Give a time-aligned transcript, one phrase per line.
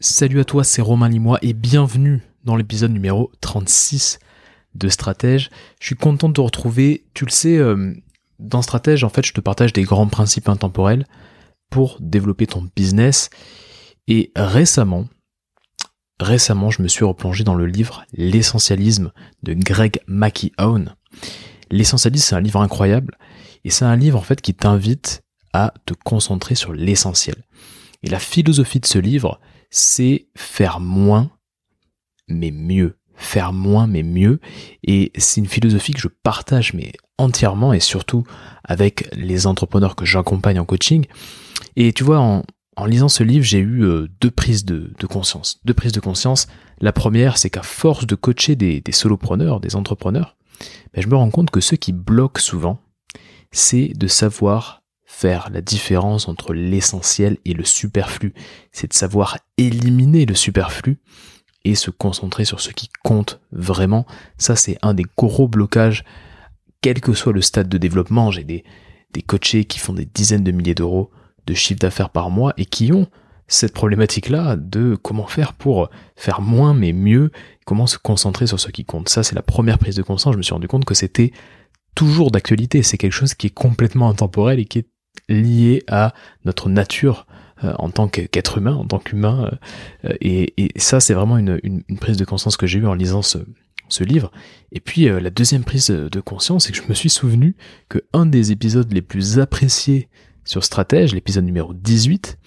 [0.00, 4.20] Salut à toi, c'est Romain Limois et bienvenue dans l'épisode numéro 36
[4.76, 5.50] de Stratège.
[5.80, 7.04] Je suis content de te retrouver.
[7.14, 7.92] Tu le sais, euh,
[8.38, 11.04] dans Stratège, en fait, je te partage des grands principes intemporels
[11.68, 13.28] pour développer ton business.
[14.06, 15.08] Et récemment,
[16.20, 19.10] récemment, je me suis replongé dans le livre L'essentialisme
[19.42, 20.94] de Greg McKeown.
[21.72, 23.18] L'essentialisme, c'est un livre incroyable
[23.64, 25.22] et c'est un livre en fait qui t'invite
[25.52, 27.34] à te concentrer sur l'essentiel.
[28.04, 29.40] Et la philosophie de ce livre,
[29.70, 31.30] c'est faire moins,
[32.28, 32.96] mais mieux.
[33.14, 34.40] Faire moins, mais mieux.
[34.84, 38.24] Et c'est une philosophie que je partage, mais entièrement, et surtout
[38.64, 41.06] avec les entrepreneurs que j'accompagne en coaching.
[41.76, 42.44] Et tu vois, en,
[42.86, 45.60] lisant ce livre, j'ai eu euh, deux prises de, conscience.
[45.64, 46.46] Deux prises de conscience.
[46.80, 50.36] La première, c'est qu'à force de coacher des, solopreneurs, des entrepreneurs,
[50.94, 52.80] ben, je me rends compte que ce qui bloque souvent,
[53.50, 54.82] c'est de savoir
[55.18, 58.34] faire la différence entre l'essentiel et le superflu.
[58.70, 61.00] C'est de savoir éliminer le superflu
[61.64, 64.06] et se concentrer sur ce qui compte vraiment.
[64.36, 66.04] Ça, c'est un des gros blocages,
[66.82, 68.30] quel que soit le stade de développement.
[68.30, 68.62] J'ai des,
[69.12, 71.10] des coachés qui font des dizaines de milliers d'euros
[71.48, 73.08] de chiffre d'affaires par mois et qui ont
[73.48, 77.32] cette problématique-là de comment faire pour faire moins mais mieux,
[77.66, 79.08] comment se concentrer sur ce qui compte.
[79.08, 80.34] Ça, c'est la première prise de conscience.
[80.34, 81.32] Je me suis rendu compte que c'était
[81.96, 82.84] toujours d'actualité.
[82.84, 84.86] C'est quelque chose qui est complètement intemporel et qui est
[85.28, 86.14] lié à
[86.44, 87.26] notre nature
[87.64, 89.50] euh, en tant qu'être humain, en tant qu'humain.
[90.04, 93.38] Euh, et, ça, c'est vraiment une, prise de conscience que j'ai eue en lisant ce,
[94.00, 94.30] livre.
[94.70, 97.56] Et puis euh, la deuxième prise de conscience, c'est que je me suis souvenu
[97.88, 100.08] que un des épisodes les plus appréciés
[100.44, 102.38] sur Stratège, l'épisode numéro 18,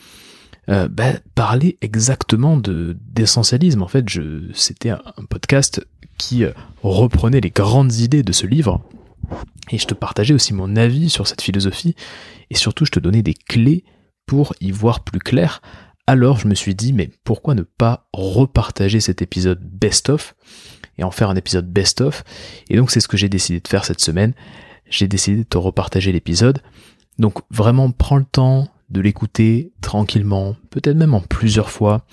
[0.68, 3.82] bah, parlait exactement de d'essentialisme.
[3.82, 4.06] En fait,
[4.54, 5.86] c'était un, podcast
[6.18, 6.46] qui
[6.84, 8.82] reprenait les grandes idées de ce livre.
[9.72, 11.96] Et je te partageais aussi mon avis sur cette philosophie
[12.50, 13.84] et surtout je te donnais des clés
[14.26, 15.62] pour y voir plus clair.
[16.08, 20.36] Alors je me suis dit, mais pourquoi ne pas repartager cet épisode best-of
[20.98, 22.24] et en faire un épisode best-of
[22.70, 24.34] Et donc c'est ce que j'ai décidé de faire cette semaine.
[24.90, 26.62] J'ai décidé de te repartager l'épisode.
[27.18, 32.06] Donc vraiment prends le temps de l'écouter tranquillement, peut-être même en plusieurs fois.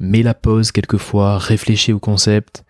[0.00, 2.64] Mets la pause quelquefois, réfléchis au concept,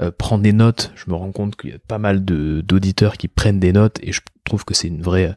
[0.00, 0.92] euh, prends des notes.
[0.94, 4.12] Je me rends compte qu'il y a pas mal d'auditeurs qui prennent des notes et
[4.12, 5.36] je trouve que c'est une vraie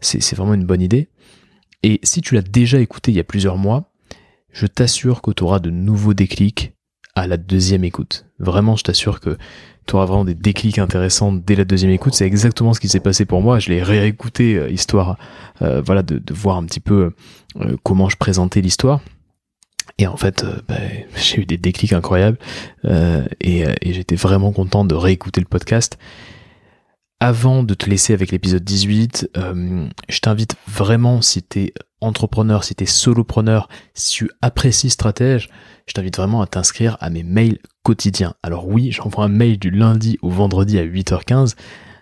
[0.00, 1.08] c'est vraiment une bonne idée.
[1.82, 3.92] Et si tu l'as déjà écouté il y a plusieurs mois,
[4.52, 6.72] je t'assure que tu auras de nouveaux déclics
[7.14, 8.26] à la deuxième écoute.
[8.38, 9.36] Vraiment, je t'assure que
[9.86, 12.14] tu auras vraiment des déclics intéressants dès la deuxième écoute.
[12.14, 13.58] C'est exactement ce qui s'est passé pour moi.
[13.58, 15.18] Je l'ai réécouté, euh, histoire
[15.62, 17.12] euh, voilà, de, voir un petit peu
[17.60, 19.00] euh, comment je présentais l'histoire.
[19.98, 20.76] Et en fait, bah,
[21.16, 22.38] j'ai eu des déclics incroyables
[23.40, 25.98] et, et j'étais vraiment content de réécouter le podcast
[27.20, 32.76] avant de te laisser avec l'épisode 18, euh, je t'invite vraiment, si t'es entrepreneur, si
[32.76, 35.50] t'es solopreneur, si tu apprécies stratège,
[35.86, 38.34] je t'invite vraiment à t'inscrire à mes mails quotidiens.
[38.42, 41.56] Alors oui, j'envoie un mail du lundi au vendredi à 8h15.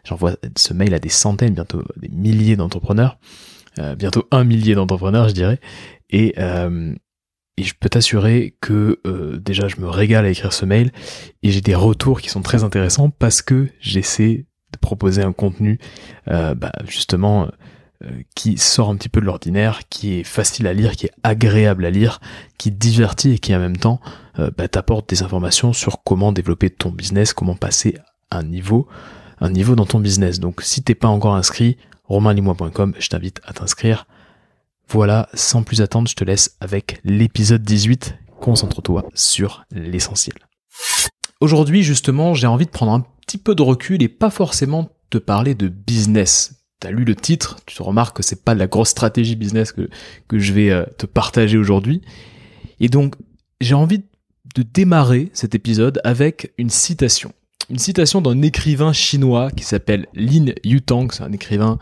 [0.05, 3.19] J'envoie ce mail à des centaines, bientôt des milliers d'entrepreneurs.
[3.79, 5.61] Euh, bientôt un millier d'entrepreneurs, je dirais.
[6.11, 6.95] Et, euh,
[7.57, 9.01] et je peux t'assurer que
[9.39, 10.93] déjà je me régale à écrire ce mail
[11.43, 14.47] et j'ai des retours qui sont très intéressants parce que j'essaie
[14.77, 15.79] proposer un contenu
[16.29, 17.49] euh, bah, justement
[18.05, 21.13] euh, qui sort un petit peu de l'ordinaire, qui est facile à lire, qui est
[21.23, 22.21] agréable à lire,
[22.59, 24.01] qui divertit et qui en même temps
[24.39, 27.97] euh, bah, t'apporte des informations sur comment développer ton business, comment passer
[28.31, 28.87] un niveau,
[29.41, 30.41] un niveau dans ton business.
[30.41, 34.07] Donc si t'es pas encore inscrit, romainlimois.com, je t'invite à t'inscrire.
[34.89, 38.19] Voilà, sans plus attendre, je te laisse avec l'épisode 18.
[38.41, 40.37] Concentre-toi sur l'essentiel.
[41.41, 45.19] Aujourd'hui, justement, j'ai envie de prendre un petit peu de recul et pas forcément te
[45.19, 46.63] parler de business.
[46.79, 49.89] T'as lu le titre, tu te remarques que c'est pas la grosse stratégie business que,
[50.29, 52.03] que je vais euh, te partager aujourd'hui.
[52.79, 53.17] Et donc,
[53.61, 54.05] j'ai envie
[54.55, 57.33] de démarrer cet épisode avec une citation.
[57.71, 61.79] Une citation d'un écrivain chinois qui s'appelle Lin Yutang, c'est un écrivain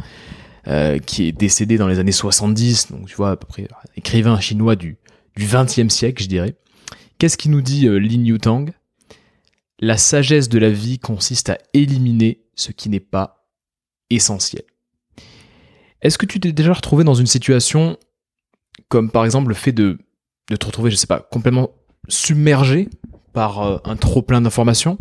[0.66, 4.40] euh, qui est décédé dans les années 70, donc tu vois à peu près écrivain
[4.40, 4.96] chinois du,
[5.36, 6.56] du 20e siècle, je dirais.
[7.18, 8.66] Qu'est-ce qu'il nous dit euh, Lin Yutang?
[9.80, 13.46] La sagesse de la vie consiste à éliminer ce qui n'est pas
[14.10, 14.62] essentiel.
[16.00, 17.98] Est-ce que tu t'es déjà retrouvé dans une situation
[18.88, 19.98] comme par exemple le fait de,
[20.50, 21.70] de te retrouver, je sais pas, complètement
[22.08, 22.88] submergé
[23.32, 24.98] par euh, un trop plein d'informations?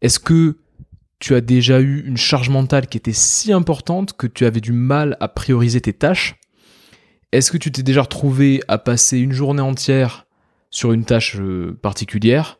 [0.00, 0.58] Est-ce que
[1.18, 4.72] tu as déjà eu une charge mentale qui était si importante que tu avais du
[4.72, 6.36] mal à prioriser tes tâches.
[7.32, 10.26] Est-ce que tu t'es déjà retrouvé à passer une journée entière
[10.70, 12.58] sur une tâche euh, particulière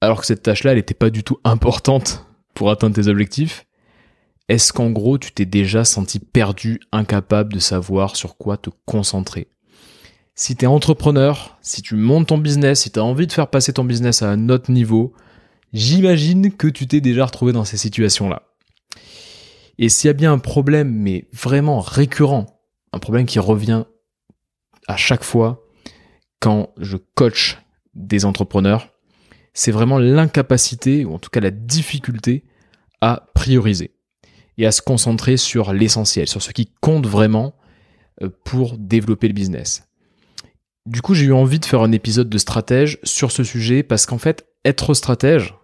[0.00, 3.66] alors que cette tâche-là, n'était pas du tout importante pour atteindre tes objectifs,
[4.48, 9.48] est-ce qu'en gros, tu t'es déjà senti perdu, incapable de savoir sur quoi te concentrer?
[10.34, 13.48] Si tu es entrepreneur, si tu montes ton business, si tu as envie de faire
[13.48, 15.12] passer ton business à un autre niveau,
[15.72, 18.42] j'imagine que tu t'es déjà retrouvé dans ces situations-là.
[19.78, 22.46] Et s'il y a bien un problème, mais vraiment récurrent,
[22.92, 23.84] un problème qui revient
[24.88, 25.64] à chaque fois
[26.40, 27.58] quand je coach
[27.94, 28.88] des entrepreneurs,
[29.52, 32.44] c'est vraiment l'incapacité, ou en tout cas la difficulté,
[33.00, 33.94] à prioriser
[34.58, 37.54] et à se concentrer sur l'essentiel, sur ce qui compte vraiment
[38.22, 39.84] euh, pour développer le business.
[40.86, 44.06] Du coup, j'ai eu envie de faire un épisode de stratège sur ce sujet parce
[44.06, 45.54] qu'en fait, être stratège,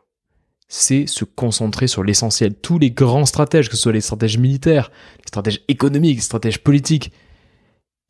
[0.69, 2.55] c'est se concentrer sur l'essentiel.
[2.55, 6.59] Tous les grands stratèges, que ce soit les stratèges militaires, les stratèges économiques, les stratèges
[6.59, 7.13] politiques,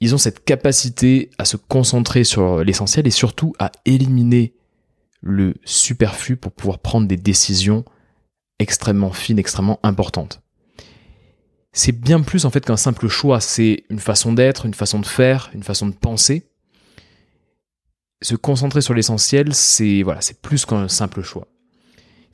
[0.01, 4.55] ils ont cette capacité à se concentrer sur l'essentiel et surtout à éliminer
[5.23, 7.85] le superflu pour pouvoir prendre des décisions
[8.59, 10.43] extrêmement fines, extrêmement importantes.
[11.73, 15.07] C'est bien plus en fait qu'un simple choix, c'est une façon d'être, une façon de
[15.07, 16.49] faire, une façon de penser.
[18.23, 21.49] Se concentrer sur l'essentiel, c'est voilà, c'est plus qu'un simple choix.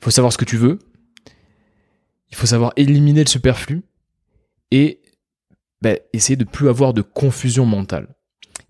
[0.03, 0.79] Il faut savoir ce que tu veux,
[2.29, 3.83] il faut savoir éliminer le superflu
[4.69, 4.99] et
[5.81, 8.13] ben, essayer de plus avoir de confusion mentale.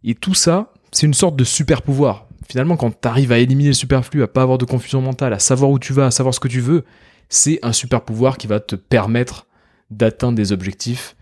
[0.03, 2.27] Et tout ça, c'est une sorte de super pouvoir.
[2.47, 5.39] Finalement, quand tu arrives à éliminer le superflu, à pas avoir de confusion mentale, à
[5.39, 6.85] savoir où tu vas, à savoir ce que tu veux,
[7.29, 9.47] c'est un super pouvoir qui va te permettre
[9.89, 11.15] d'atteindre des objectifs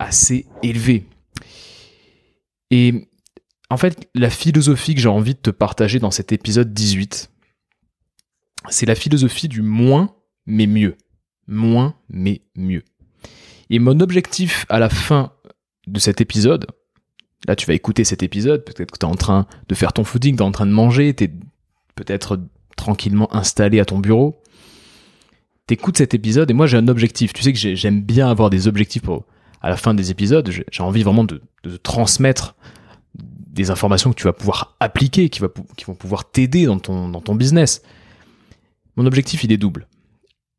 [0.00, 1.06] assez élevés.
[2.72, 3.08] Et
[3.70, 7.30] en fait, la philosophie que j'ai envie de te partager dans cet épisode 18,
[8.68, 10.14] c'est la philosophie du moins
[10.46, 10.96] mais mieux.
[11.46, 12.82] Moins mais mieux.
[13.70, 15.32] Et mon objectif à la fin
[15.86, 16.66] de cet épisode,
[17.46, 20.04] là tu vas écouter cet épisode, peut-être que tu es en train de faire ton
[20.04, 21.32] footing, tu es en train de manger, tu es
[21.94, 22.40] peut-être
[22.76, 24.42] tranquillement installé à ton bureau,
[25.66, 27.32] t'écoutes cet épisode et moi j'ai un objectif.
[27.32, 29.24] Tu sais que j'aime bien avoir des objectifs pour,
[29.60, 30.50] à la fin des épisodes.
[30.70, 31.40] J'ai envie vraiment de,
[31.82, 32.54] transmettre
[33.14, 35.40] des informations que tu vas pouvoir appliquer, qui,
[35.76, 37.82] qui vont pouvoir t'aider dans ton, dans ton business.
[38.96, 39.88] Mon objectif, il est double.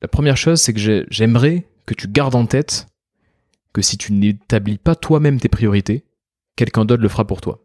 [0.01, 2.87] La première chose, c'est que j'aimerais que tu gardes en tête
[3.73, 6.05] que si tu n'établis pas toi-même tes priorités,
[6.55, 7.61] quelqu'un d'autre le fera pour toi.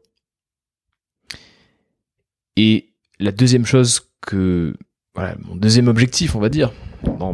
[2.57, 4.75] Et la deuxième chose que,
[5.15, 6.73] voilà, mon deuxième objectif, on va dire,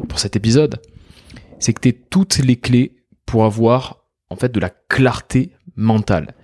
[0.08, 0.80] pour cet épisode,
[1.58, 6.34] c'est que tu aies toutes les clés pour avoir en fait de la clarté mentale.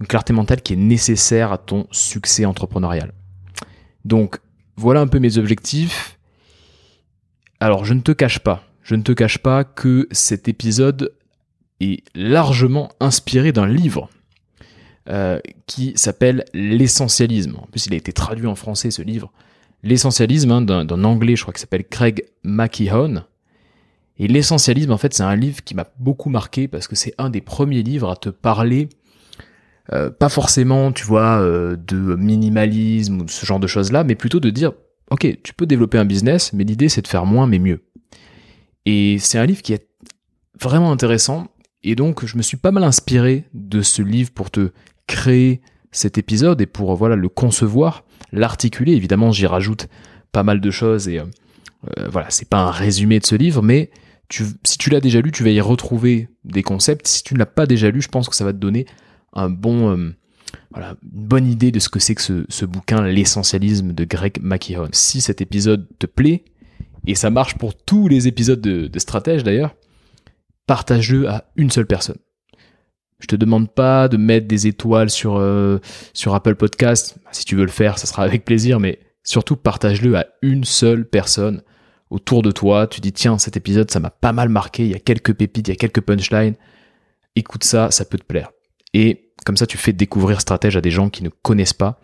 [0.00, 3.12] Une clarté mentale qui est nécessaire à ton succès entrepreneurial.
[4.04, 4.38] Donc
[4.76, 6.18] voilà un peu mes objectifs.
[7.62, 11.14] Alors je ne te cache pas, je ne te cache pas que cet épisode
[11.78, 14.10] est largement inspiré d'un livre
[15.08, 17.54] euh, qui s'appelle L'essentialisme.
[17.62, 19.30] En plus il a été traduit en français ce livre
[19.84, 23.26] l'essentialisme hein, d'un anglais, je crois, qui s'appelle Craig McKeown.
[24.18, 27.30] Et l'essentialisme, en fait, c'est un livre qui m'a beaucoup marqué parce que c'est un
[27.30, 28.88] des premiers livres à te parler,
[29.92, 34.40] euh, pas forcément, tu vois, euh, de minimalisme ou ce genre de choses-là, mais plutôt
[34.40, 34.72] de dire,
[35.12, 37.84] ok, tu peux développer un business, mais l'idée c'est de faire moins mais mieux.
[38.86, 39.86] Et c'est un livre qui est
[40.60, 41.48] vraiment intéressant.
[41.84, 44.70] Et donc, je me suis pas mal inspiré de ce livre pour te
[45.06, 45.60] créer
[45.90, 48.92] cet épisode et pour voilà le concevoir l'articuler.
[48.92, 49.88] Évidemment, j'y rajoute
[50.32, 53.90] pas mal de choses et euh, voilà, c'est pas un résumé de ce livre, mais
[54.30, 57.06] si tu l'as déjà lu, tu vas y retrouver des concepts.
[57.06, 58.86] Si tu ne l'as pas déjà lu, je pense que ça va te donner
[59.34, 60.14] un bon, euh,
[60.70, 64.88] voilà, une bonne idée de ce que c'est que ce, bouquin, L'essentialisme de Greg McKeown.
[64.92, 66.44] Si cet épisode te plaît,
[67.06, 69.74] et ça marche pour tous les épisodes de, de Stratège d'ailleurs,
[70.66, 72.18] partage-le à une seule personne.
[73.22, 75.78] Je te demande pas de mettre des étoiles sur, euh,
[76.12, 77.16] sur Apple Podcast.
[77.30, 81.08] Si tu veux le faire, ça sera avec plaisir, mais surtout partage-le à une seule
[81.08, 81.62] personne
[82.10, 82.88] autour de toi.
[82.88, 84.84] Tu dis, tiens, cet épisode, ça m'a pas mal marqué.
[84.84, 86.56] Il y a quelques pépites, il y a quelques punchlines.
[87.36, 88.50] Écoute ça, ça peut te plaire.
[88.94, 92.00] Et comme ça, tu fais découvrir Stratège à des gens qui ne connaissent pas.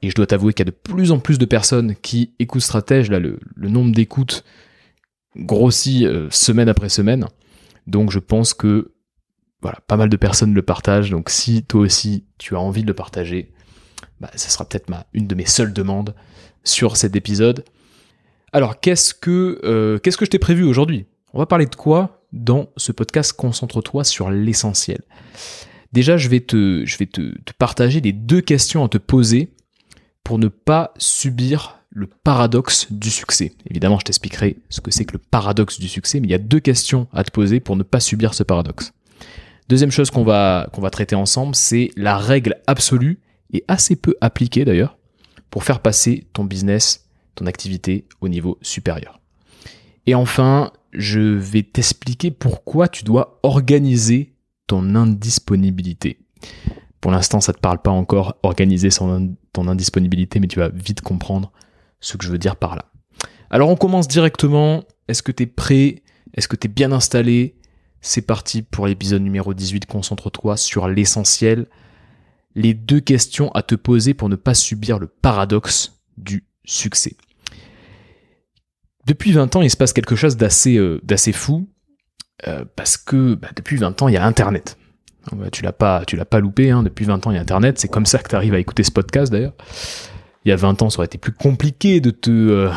[0.00, 2.62] Et je dois t'avouer qu'il y a de plus en plus de personnes qui écoutent
[2.62, 3.10] Stratège.
[3.10, 4.44] Là, le, nombre d'écoutes
[5.36, 7.26] grossit euh, semaine après semaine.
[7.86, 8.92] Donc je pense que
[9.60, 12.86] voilà, pas mal de personnes le partagent, donc si toi aussi tu as envie de
[12.86, 13.52] le partager,
[14.20, 16.14] bah, ce sera peut-être une de mes seules demandes
[16.62, 17.64] sur cet épisode.
[18.52, 21.06] Alors qu'est-ce que, euh, qu'est-ce que je t'ai prévu aujourd'hui?
[21.32, 23.32] On va parler de quoi dans ce podcast?
[23.32, 25.00] Concentre-toi sur l'essentiel.
[25.92, 26.84] Déjà, je vais, te,
[27.58, 29.54] partager les deux questions à te poser
[30.22, 33.52] pour ne pas subir le paradoxe du succès.
[33.70, 36.38] Évidemment, je t'expliquerai ce que c'est que le paradoxe du succès, mais il y a
[36.38, 38.92] deux questions à te poser pour ne pas subir ce paradoxe.
[39.68, 43.20] Deuxième chose qu'on va traiter ensemble, c'est la règle absolue,
[43.52, 44.98] et assez peu appliquée d'ailleurs,
[45.50, 49.20] pour faire passer ton business, ton activité au niveau supérieur.
[50.06, 54.34] Et enfin, je vais t'expliquer pourquoi tu dois organiser
[54.68, 56.20] ton indisponibilité.
[57.00, 58.90] Pour l'instant, ça te parle pas encore organiser
[59.52, 61.50] ton indisponibilité, mais tu vas vite comprendre
[62.00, 62.84] ce que je veux dire par là.
[63.50, 64.84] Alors on commence directement.
[65.08, 66.02] Est-ce que tu es prêt?
[66.34, 67.56] Est-ce que tu es bien installé?
[68.00, 69.86] C'est parti pour l'épisode numéro 18.
[69.86, 71.66] Concentre-toi sur l'essentiel.
[72.54, 77.16] Les deux questions à te poser pour ne pas subir le paradoxe du succès.
[79.06, 81.00] Depuis 20 ans, il se passe quelque chose d'assez euh,
[81.32, 81.68] fou.
[82.46, 84.76] Euh, parce que bah, depuis 20 ans, il y a Internet.
[85.32, 86.70] Bah, tu l'as pas, tu l'as pas loupé.
[86.70, 86.82] Hein.
[86.82, 87.78] Depuis 20 ans, il y a Internet.
[87.78, 89.54] C'est comme ça que tu arrives à écouter ce podcast d'ailleurs.
[90.44, 92.70] Il y a 20 ans, ça aurait été plus compliqué de te euh,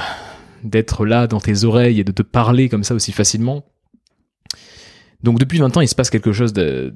[0.64, 3.66] d'être là dans tes oreilles et de te parler comme ça aussi facilement.
[5.24, 6.92] Donc depuis 20 ans, il se passe quelque chose d'un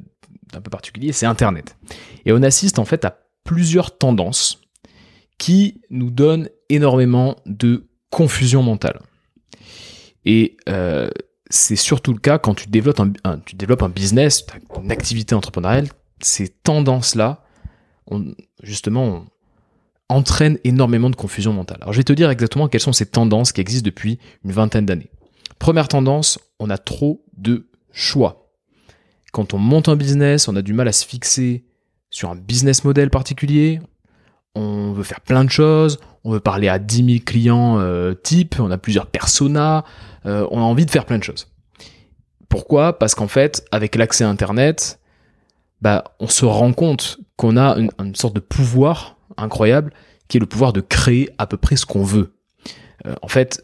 [0.52, 1.78] peu particulier, c'est Internet.
[2.26, 4.62] Et on assiste en fait à plusieurs tendances
[5.38, 9.00] qui nous donnent énormément de confusion mentale.
[10.26, 11.10] Et euh,
[11.50, 14.46] c'est surtout le cas quand tu développes un, business,
[14.82, 15.90] une activité entrepreneuriale.
[16.20, 17.44] Ces tendances-là,
[18.64, 19.26] justement,
[20.10, 21.78] entraînent énormément de confusion mentale.
[21.82, 24.86] Alors je vais te dire exactement quelles sont ces tendances qui existent depuis une vingtaine
[24.86, 25.10] d'années.
[25.60, 28.52] Première tendance, on a trop de choix.
[29.32, 31.66] Quand on monte un business, on a du mal à se fixer
[32.10, 33.80] sur un business model particulier.
[34.56, 38.56] On veut faire plein de choses, on veut parler à 10 000 clients euh, types,
[38.60, 39.84] on a plusieurs personas,
[40.26, 41.48] euh, on a envie de faire plein de choses.
[42.50, 42.98] Pourquoi?
[42.98, 45.00] Parce qu'en fait, avec l'accès à Internet,
[45.82, 49.92] bah, on se rend compte qu'on a une, sorte de pouvoir incroyable
[50.28, 52.34] qui est le pouvoir de créer à peu près ce qu'on veut.
[53.06, 53.62] Euh, en fait,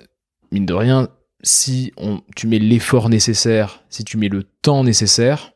[0.52, 1.08] mine de rien,
[1.42, 5.54] si on, tu mets l'effort nécessaire, si tu mets le temps nécessaire,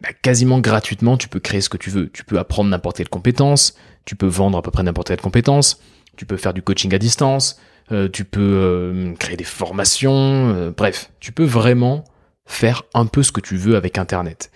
[0.00, 2.10] bah, quasiment gratuitement, tu peux créer ce que tu veux.
[2.10, 5.80] Tu peux apprendre n'importe quelle compétence, tu peux vendre à peu près n'importe quelle compétence,
[6.16, 7.58] tu peux faire du coaching à distance,
[7.92, 12.04] euh, tu peux euh, créer des formations, euh, bref, tu peux vraiment
[12.44, 14.50] faire un peu ce que tu veux avec Internet.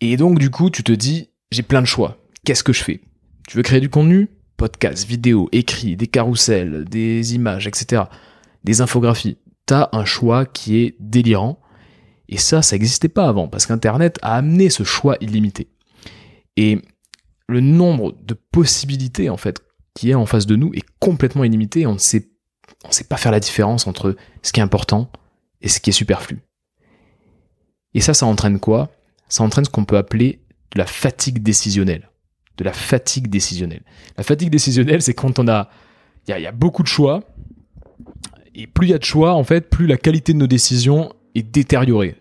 [0.00, 2.18] Et donc du coup, tu te dis, j'ai plein de choix.
[2.44, 3.00] Qu'est-ce que je fais?
[3.48, 4.28] Tu veux créer du contenu?
[4.56, 8.04] Podcast, vidéo, écrit, des carousels, des images, etc.
[8.64, 9.38] Des infographies.
[9.66, 11.60] T'as un choix qui est délirant.
[12.28, 15.68] Et ça, ça n'existait pas avant, parce qu'Internet a amené ce choix illimité.
[16.56, 16.82] Et
[17.48, 19.62] le nombre de possibilités, en fait,
[19.94, 21.86] qui est en face de nous est complètement illimité.
[21.86, 22.28] On ne sait,
[23.08, 25.10] pas faire la différence entre ce qui est important
[25.62, 26.40] et ce qui est superflu.
[27.94, 28.90] Et ça, ça entraîne quoi?
[29.28, 32.10] Ça entraîne ce qu'on peut appeler de la fatigue décisionnelle.
[32.58, 33.82] De la fatigue décisionnelle.
[34.16, 35.70] La fatigue décisionnelle, c'est quand on a,
[36.26, 37.24] il y, y, a beaucoup de choix.
[38.54, 41.12] Et plus il y a de choix, en fait, plus la qualité de nos décisions
[41.34, 42.16] est détériorée.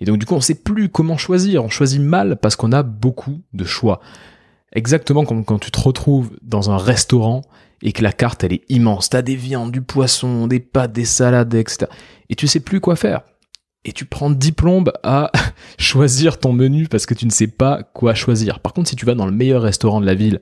[0.00, 1.64] Et donc, du coup, on ne sait plus comment choisir.
[1.64, 4.00] On choisit mal parce qu'on a beaucoup de choix.
[4.72, 7.42] Exactement comme quand tu te retrouves dans un restaurant
[7.82, 9.10] et que la carte elle est immense.
[9.10, 11.86] T'as des viandes, du poisson, des pâtes, des salades, etc.
[12.28, 13.22] Et tu sais plus quoi faire.
[13.84, 15.32] Et tu prends 10 plombes à
[15.78, 18.60] choisir ton menu parce que tu ne sais pas quoi choisir.
[18.60, 20.40] Par contre, si tu vas dans le meilleur restaurant de la ville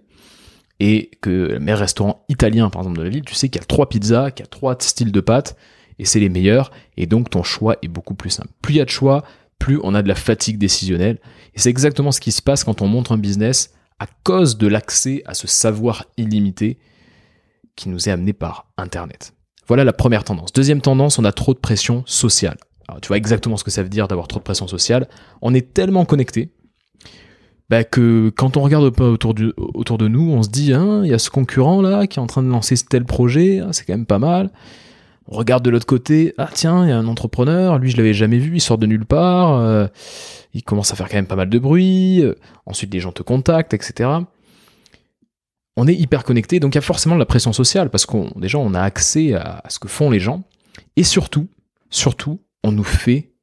[0.81, 3.65] et que le meilleur restaurant italien, par exemple, de la ville, tu sais qu'il y
[3.65, 5.57] a trois pizzas, qu'il y a trois styles de pâtes
[5.99, 6.71] et c'est les meilleurs.
[6.97, 8.51] Et donc, ton choix est beaucoup plus simple.
[8.63, 9.25] Plus il y a de choix,
[9.59, 11.19] plus on a de la fatigue décisionnelle.
[11.55, 14.67] Et c'est exactement ce qui se passe quand on montre un business à cause de
[14.67, 16.79] l'accès à ce savoir illimité
[17.77, 19.35] qui nous est amené par Internet.
[19.67, 20.53] Voilà la première tendance.
[20.53, 22.57] Deuxième tendance, on a trop de pression sociale.
[22.89, 25.09] Alors, tu vois exactement ce que ça veut dire d'avoir trop de pression sociale.
[25.43, 26.53] On est tellement connecté
[27.69, 31.15] bah, que quand on regarde autour, autour de nous, on se dit, hein, il y
[31.15, 33.93] a ce concurrent là qui est en train de lancer tel projet, hein, c'est quand
[33.93, 34.51] même pas mal.
[35.31, 38.15] On regarde de l'autre côté, ah tiens, il y a un entrepreneur, lui je l'avais
[38.15, 39.59] jamais vu, il sort de nulle part.
[39.59, 39.87] Euh,
[40.55, 43.23] il commence à faire quand même pas mal de bruit, euh, ensuite les gens te
[43.23, 44.09] contactent, etc.
[45.77, 48.33] On est hyper connecté, donc il y a forcément de la pression sociale, parce qu'on
[48.37, 50.45] déjà on a accès à, ce que font les gens,
[50.97, 51.49] et surtout,
[51.91, 53.35] surtout, on nous fait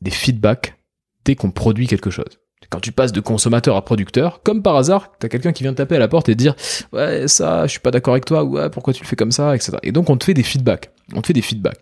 [0.00, 0.78] des feedbacks
[1.24, 2.40] dès qu'on produit quelque chose.
[2.70, 5.96] Quand tu passes de consommateur à producteur, comme par hasard, t'as quelqu'un qui vient taper
[5.96, 6.54] à la porte et te dire
[6.92, 9.54] ouais ça, je suis pas d'accord avec toi, ouais pourquoi tu le fais comme ça,
[9.54, 9.78] etc.
[9.82, 11.78] Et donc on te fait des feedbacks, on te fait des feedbacks.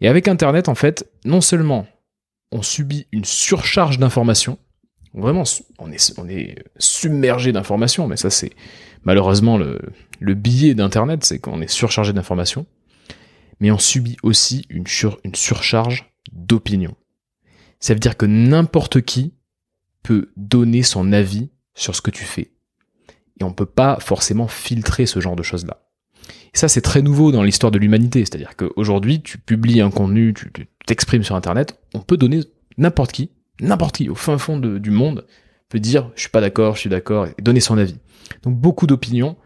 [0.00, 1.86] Et avec Internet, en fait, non seulement
[2.50, 4.58] on subit une surcharge d'informations.
[5.14, 5.44] Vraiment,
[5.78, 8.52] on est, on est submergé d'informations, mais ça c'est
[9.04, 9.78] malheureusement le,
[10.20, 12.66] le billet d'Internet, c'est qu'on est surchargé d'informations.
[13.60, 14.84] Mais on subit aussi une,
[15.24, 16.96] une surcharge d'opinions.
[17.78, 19.34] Ça veut dire que n'importe qui
[20.02, 22.52] peut donner son avis sur ce que tu fais.
[23.40, 25.82] Et on ne peut pas forcément filtrer ce genre de choses-là.
[26.54, 28.20] Et ça, c'est très nouveau dans l'histoire de l'humanité.
[28.20, 30.50] C'est-à-dire qu'aujourd'hui, tu publies un contenu, tu
[30.86, 32.40] t'exprimes sur Internet, on peut donner
[32.76, 33.30] n'importe qui,
[33.60, 35.26] n'importe qui, au fin fond du monde,
[35.68, 37.96] peut dire je suis pas d'accord, je suis d'accord, et donner son avis.
[38.42, 39.36] Donc beaucoup d'opinions,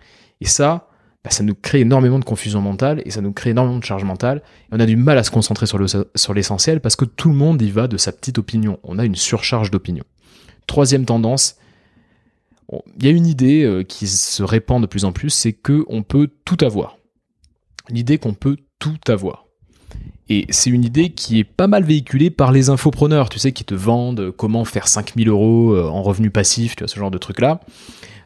[0.40, 0.88] et ça,
[1.22, 4.04] bah, ça nous crée énormément de confusion mentale, et ça nous crée énormément de charge
[4.04, 7.36] mentale, et on a du mal à se concentrer sur l'essentiel, parce que tout le
[7.36, 8.80] monde y va de sa petite opinion.
[8.82, 10.04] On a une surcharge d'opinion.
[10.66, 11.56] Troisième tendance,
[12.98, 15.84] il y a une idée euh, qui se répand de plus en plus, c'est que
[15.88, 16.96] on peut tout avoir.
[17.88, 19.46] L'idée qu'on peut tout avoir.
[20.28, 23.64] Et c'est une idée qui est pas mal véhiculée par les infopreneurs, tu sais, qui
[23.64, 27.18] te vendent comment faire 5000 euros euh, en revenus passifs, tu vois, ce genre de
[27.18, 27.60] trucs-là.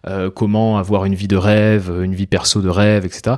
[0.07, 3.37] Euh, comment avoir une vie de rêve, une vie perso de rêve, etc.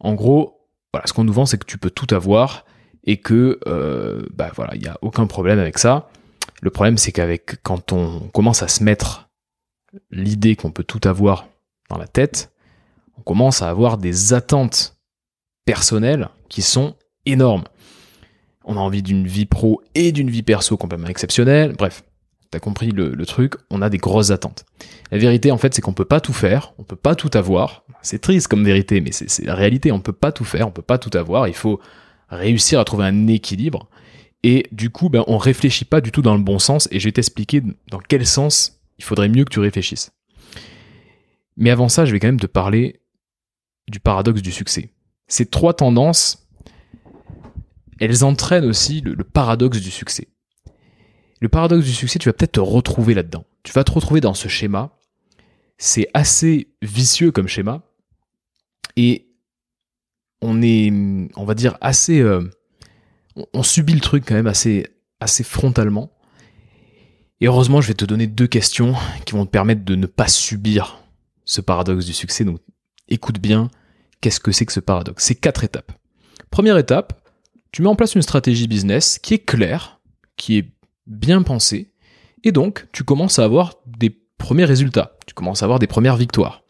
[0.00, 0.62] En gros,
[0.94, 2.64] voilà, ce qu'on nous vend, c'est que tu peux tout avoir
[3.04, 3.58] et que,
[4.34, 6.08] bah voilà, il n'y a aucun problème avec ça.
[6.62, 9.28] Le problème, c'est qu'avec quand on commence à se mettre
[10.10, 11.48] l'idée qu'on peut tout avoir
[11.88, 12.52] dans la tête,
[13.16, 14.96] on commence à avoir des attentes
[15.64, 16.96] personnelles qui sont
[17.26, 17.64] énormes.
[18.64, 21.74] On a envie d'une vie pro et d'une vie perso complètement exceptionnelle.
[21.76, 22.04] Bref,
[22.50, 24.64] t'as compris le, truc, on a des grosses attentes.
[25.10, 27.84] La vérité, en fait, c'est qu'on peut pas tout faire, on peut pas tout avoir.
[28.02, 30.82] C'est triste comme vérité, mais c'est la réalité, on peut pas tout faire, on peut
[30.82, 31.48] pas tout avoir.
[31.48, 31.80] Il faut
[32.28, 33.88] réussir à trouver un équilibre.
[34.42, 37.04] Et du coup, ben, on réfléchit pas du tout dans le bon sens, et je
[37.04, 40.12] vais t'expliquer dans quel sens il faudrait mieux que tu réfléchisses.
[41.56, 43.00] Mais avant ça, je vais quand même te parler
[43.88, 44.90] du paradoxe du succès.
[45.26, 46.48] Ces trois tendances,
[48.00, 50.28] elles entraînent aussi le, paradoxe du succès.
[51.40, 53.44] Le paradoxe du succès, tu vas peut-être te retrouver là-dedans.
[53.64, 54.96] Tu vas te retrouver dans ce schéma.
[55.78, 57.82] C'est assez vicieux comme schéma.
[58.96, 59.28] Et
[60.40, 60.92] on est,
[61.36, 62.20] on va dire, assez...
[62.20, 62.48] Euh,
[63.52, 64.86] on subit le truc quand même assez,
[65.20, 66.12] assez frontalement.
[67.40, 70.28] Et heureusement, je vais te donner deux questions qui vont te permettre de ne pas
[70.28, 70.98] subir
[71.44, 72.44] ce paradoxe du succès.
[73.08, 73.70] Écoute bien,
[74.20, 75.24] qu'est-ce que c'est que ce paradoxe?
[75.24, 75.92] C'est quatre étapes.
[76.50, 77.24] Première étape,
[77.70, 80.00] tu mets en place une stratégie business qui est claire,
[80.36, 80.72] qui est
[81.06, 81.92] bien pensée,
[82.44, 86.16] et donc tu commences à avoir des premiers résultats, tu commences à avoir des premières
[86.16, 86.62] victoires.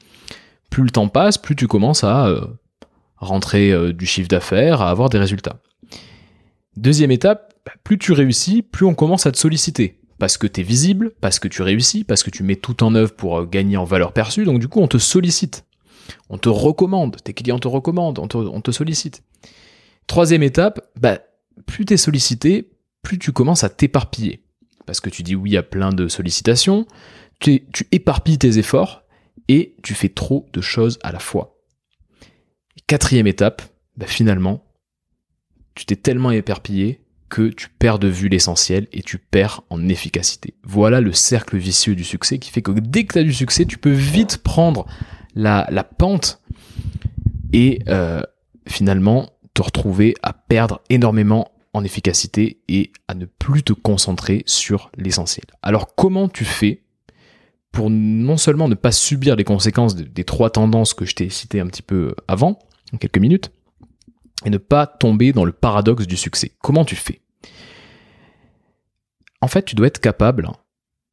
[0.70, 2.46] Plus le temps passe, plus tu commences à euh,
[3.16, 5.60] rentrer euh, du chiffre d'affaires, à avoir des résultats.
[6.78, 10.60] Deuxième étape, bah, plus tu réussis, plus on commence à te solliciter parce que tu
[10.60, 13.46] es visible, parce que tu réussis, parce que tu mets tout en œuvre pour euh,
[13.46, 14.44] gagner en valeur perçue.
[14.44, 15.64] Donc du coup, on te sollicite.
[16.28, 17.16] On te recommande.
[17.22, 18.18] Tes clients te recommandent.
[18.18, 19.22] On te, sollicite.
[20.06, 21.20] Troisième étape, bah,
[21.66, 22.70] plus tu es sollicité,
[23.02, 24.44] plus tu commences à t'éparpiller.
[24.86, 26.86] Parce que tu dis oui à plein de sollicitations,
[27.40, 29.02] tu, éparpilles tes efforts
[29.48, 31.58] et tu fais trop de choses à la fois.
[32.86, 33.62] Quatrième étape,
[33.96, 34.64] bah, finalement,
[35.78, 40.54] tu t'es tellement éparpillé que tu perds de vue l'essentiel et tu perds en efficacité.
[40.64, 43.64] Voilà le cercle vicieux du succès qui fait que dès que tu as du succès,
[43.64, 44.86] tu peux vite prendre
[45.36, 46.42] la, pente
[47.52, 48.22] et euh,
[48.66, 54.90] finalement te retrouver à perdre énormément en efficacité et à ne plus te concentrer sur
[54.96, 55.44] l'essentiel.
[55.62, 56.82] Alors comment tu fais
[57.70, 61.60] pour non seulement ne pas subir les conséquences des trois tendances que je t'ai citées
[61.60, 62.58] un petit peu avant,
[62.92, 63.52] en quelques minutes,
[64.44, 66.52] et ne pas tomber dans le paradoxe du succès.
[66.60, 67.20] Comment tu fais?
[69.40, 70.50] En fait, tu dois être capable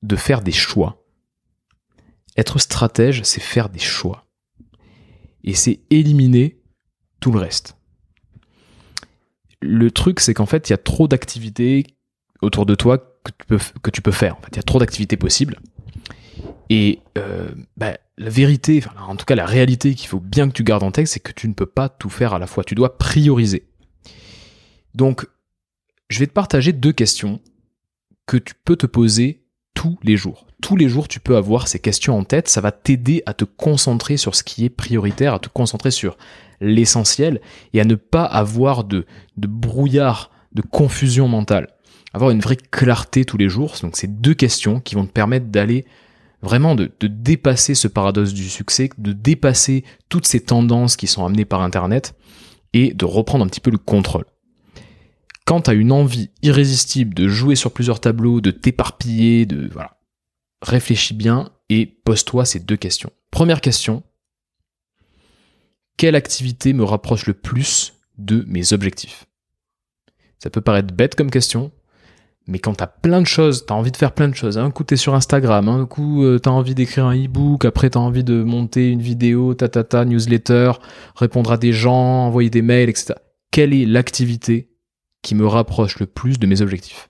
[0.02, 1.04] de faire des choix.
[2.38, 4.26] Être stratège, c'est faire des choix.
[5.44, 6.62] Et c'est éliminer
[7.20, 7.78] tout le reste.
[9.62, 11.86] Le truc, c'est qu'en fait, il y a trop d'activités
[12.42, 14.38] autour de toi que tu peux, que tu peux faire.
[14.38, 15.60] En fait, il y a trop d'activités possibles.
[16.70, 20.64] Et euh, bah, la vérité, en tout cas la réalité qu'il faut bien que tu
[20.64, 22.64] gardes en tête, c'est que tu ne peux pas tout faire à la fois.
[22.64, 23.68] Tu dois prioriser.
[24.94, 25.28] Donc,
[26.10, 27.42] je vais te partager deux questions
[28.26, 30.48] que tu peux te poser tous les jours.
[30.62, 32.48] Tous les jours, tu peux avoir ces questions en tête.
[32.48, 36.18] Ça va t'aider à te concentrer sur ce qui est prioritaire, à te concentrer sur
[36.62, 37.42] l'essentiel
[37.74, 41.68] et à ne pas avoir de, de brouillard, de confusion mentale.
[42.14, 43.76] Avoir une vraie clarté tous les jours.
[43.82, 45.86] Donc, c'est deux questions qui vont te permettre d'aller
[46.42, 51.46] vraiment de, dépasser ce paradoxe du succès, de dépasser toutes ces tendances qui sont amenées
[51.46, 52.16] par Internet
[52.74, 54.26] et de reprendre un petit peu le contrôle.
[55.46, 60.00] Quand tu as une envie irrésistible de jouer sur plusieurs tableaux, de t'éparpiller, de voilà,
[60.62, 63.12] réfléchis bien et pose-toi ces deux questions.
[63.32, 64.04] Première question
[65.98, 69.26] quelle activité me rapproche le plus de mes objectifs?
[70.40, 71.72] Ça peut paraître bête comme question,
[72.48, 74.58] mais quand t'as plein de choses, t'as envie de faire plein de choses.
[74.58, 78.00] Un coup t'es sur Instagram, un coup euh, t'as envie d'écrire un e-book, après t'as
[78.00, 80.74] envie de monter une vidéo, ta ta ta, newsletter,
[81.16, 83.14] répondre à des gens, envoyer des mails, etc.
[83.52, 84.70] Quelle est l'activité
[85.24, 87.10] qui me rapproche le plus de mes objectifs?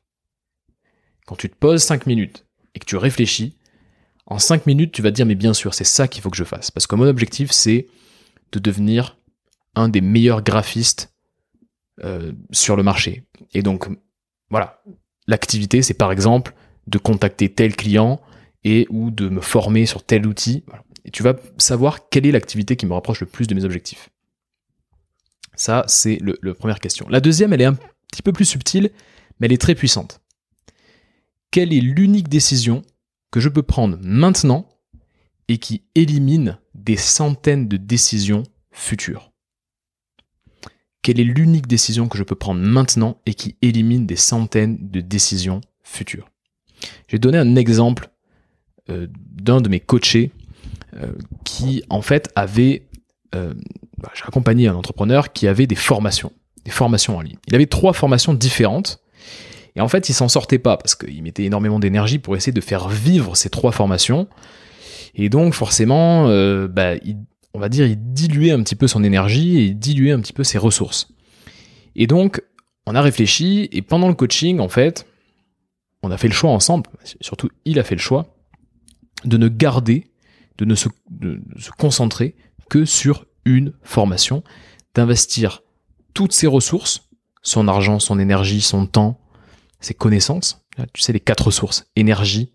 [1.25, 3.57] Quand tu te poses 5 minutes et que tu réfléchis,
[4.27, 6.37] en 5 minutes tu vas te dire mais bien sûr c'est ça qu'il faut que
[6.37, 6.71] je fasse.
[6.71, 7.87] Parce que mon objectif c'est
[8.53, 9.17] de devenir
[9.75, 11.13] un des meilleurs graphistes
[12.03, 13.25] euh, sur le marché.
[13.53, 13.87] Et donc
[14.49, 14.81] voilà,
[15.27, 16.53] L'activité, c'est par exemple
[16.87, 18.21] de contacter tel client
[18.63, 20.63] et ou de me former sur tel outil.
[21.03, 24.09] Et tu vas savoir quelle est l'activité qui me rapproche le plus de mes objectifs.
[25.55, 27.07] Ça, c'est la première question.
[27.09, 27.77] La deuxième, elle est un
[28.11, 28.91] petit peu plus subtile,
[29.39, 30.21] mais elle est très puissante.
[31.51, 32.81] Quelle est l'unique décision
[33.31, 34.67] que je peux prendre maintenant
[35.47, 39.31] et qui élimine des centaines de décisions futures?
[41.05, 45.01] Quelle est l'unique décision que je peux prendre maintenant et qui élimine des centaines de
[45.01, 46.31] décisions futures?
[47.07, 48.09] Je vais donner un exemple
[48.89, 50.31] euh, d'un de mes coachés
[50.95, 51.11] euh,
[51.43, 52.87] qui en fait avait,
[53.35, 53.53] euh,
[53.99, 56.31] bah, j'ai accompagné un entrepreneur qui avait des formations,
[56.63, 57.37] des formations en ligne.
[57.45, 58.99] Il avait trois formations différentes
[59.75, 62.61] et en fait il s'en sortait pas parce qu'il mettait énormément d'énergie pour essayer de
[62.61, 64.27] faire vivre ces trois formations.
[65.13, 66.27] Et donc forcément,
[66.67, 66.95] bah,
[67.55, 70.33] on va dire, il diluait un petit peu son énergie et il diluait un petit
[70.33, 71.07] peu ses ressources.
[71.95, 72.43] Et donc,
[72.85, 75.07] on a réfléchi et pendant le coaching, en fait,
[76.03, 76.89] on a fait le choix ensemble,
[77.21, 78.35] surtout il a fait le choix,
[79.23, 80.11] de ne garder
[80.57, 80.89] de ne se,
[81.77, 82.35] concentrer
[82.69, 84.43] que sur une formation,
[84.93, 85.63] d'investir
[86.13, 87.09] toutes ses ressources,
[87.41, 89.19] son argent, son énergie, son temps,
[89.79, 92.53] ses connaissances, tu sais les quatre ressources, énergie,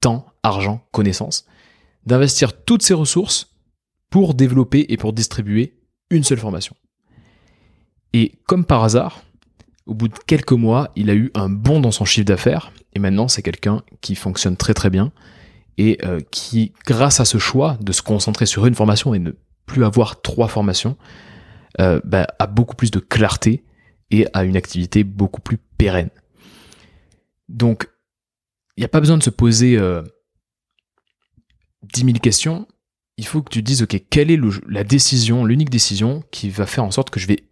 [0.00, 1.46] temps, argent, connaissances,
[2.06, 3.51] d'investir toutes ses ressources
[4.12, 5.74] pour développer et pour distribuer
[6.10, 6.76] une seule formation.
[8.12, 9.22] Et comme par hasard,
[9.86, 12.98] au bout de quelques mois, il a eu un bond dans son chiffre d'affaires, et
[12.98, 15.12] maintenant c'est quelqu'un qui fonctionne très très bien,
[15.78, 19.32] et euh, qui, grâce à ce choix de se concentrer sur une formation et ne
[19.64, 20.98] plus avoir trois formations,
[21.80, 23.64] euh, bah, a beaucoup plus de clarté
[24.10, 26.10] et a une activité beaucoup plus pérenne.
[27.48, 27.88] Donc,
[28.76, 30.02] il n'y a pas besoin de se poser euh,
[31.94, 32.66] 10 000 questions.
[33.22, 36.82] Il faut que tu dises, OK, quelle est la décision, l'unique décision qui va faire
[36.82, 37.44] en sorte que je vais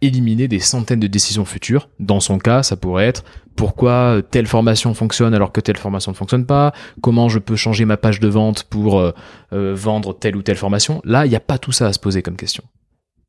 [0.00, 1.90] éliminer des centaines de décisions futures.
[2.00, 3.22] Dans son cas, ça pourrait être
[3.54, 6.72] pourquoi telle formation fonctionne alors que telle formation ne fonctionne pas,
[7.02, 9.12] comment je peux changer ma page de vente pour euh,
[9.52, 11.02] euh, vendre telle ou telle formation?
[11.04, 12.64] Là, il n'y a pas tout ça à se poser comme question.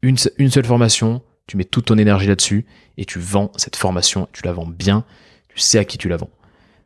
[0.02, 2.65] Une, une seule formation, tu mets toute ton énergie là-dessus
[2.96, 5.04] et tu vends cette formation, tu la vends bien,
[5.50, 6.32] tu sais à qui tu la vends.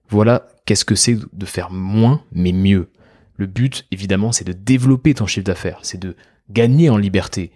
[0.09, 2.89] Voilà qu'est-ce que c'est de faire moins mais mieux.
[3.37, 6.15] Le but, évidemment, c'est de développer ton chiffre d'affaires, c'est de
[6.49, 7.51] gagner en liberté,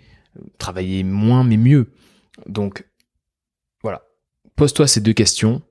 [0.58, 1.92] travailler moins mais mieux.
[2.48, 2.86] Donc
[3.82, 4.04] voilà,
[4.56, 5.62] pose-toi ces deux questions,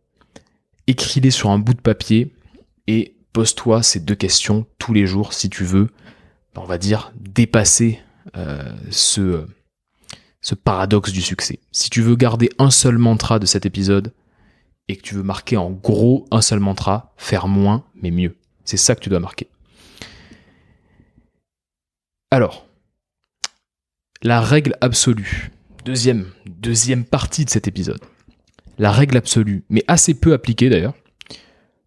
[0.87, 2.35] écris-les sur un bout de papier
[2.87, 5.89] et pose-toi ces deux questions tous les jours si tu veux,
[6.57, 8.01] on va dire, dépasser
[8.37, 9.47] euh, ce,
[10.41, 11.61] ce paradoxe du succès.
[11.71, 14.13] Si tu veux garder un seul mantra de cet épisode
[14.89, 18.37] et que tu veux marquer en gros un seul mantra, faire moins mais mieux.
[18.65, 19.49] C'est ça que tu dois marquer.
[22.33, 22.69] Alors,
[24.23, 25.51] la règle absolue.
[25.85, 28.01] Deuxième, partie de cet épisode.
[28.79, 30.95] La règle absolue, mais assez peu appliquée d'ailleurs,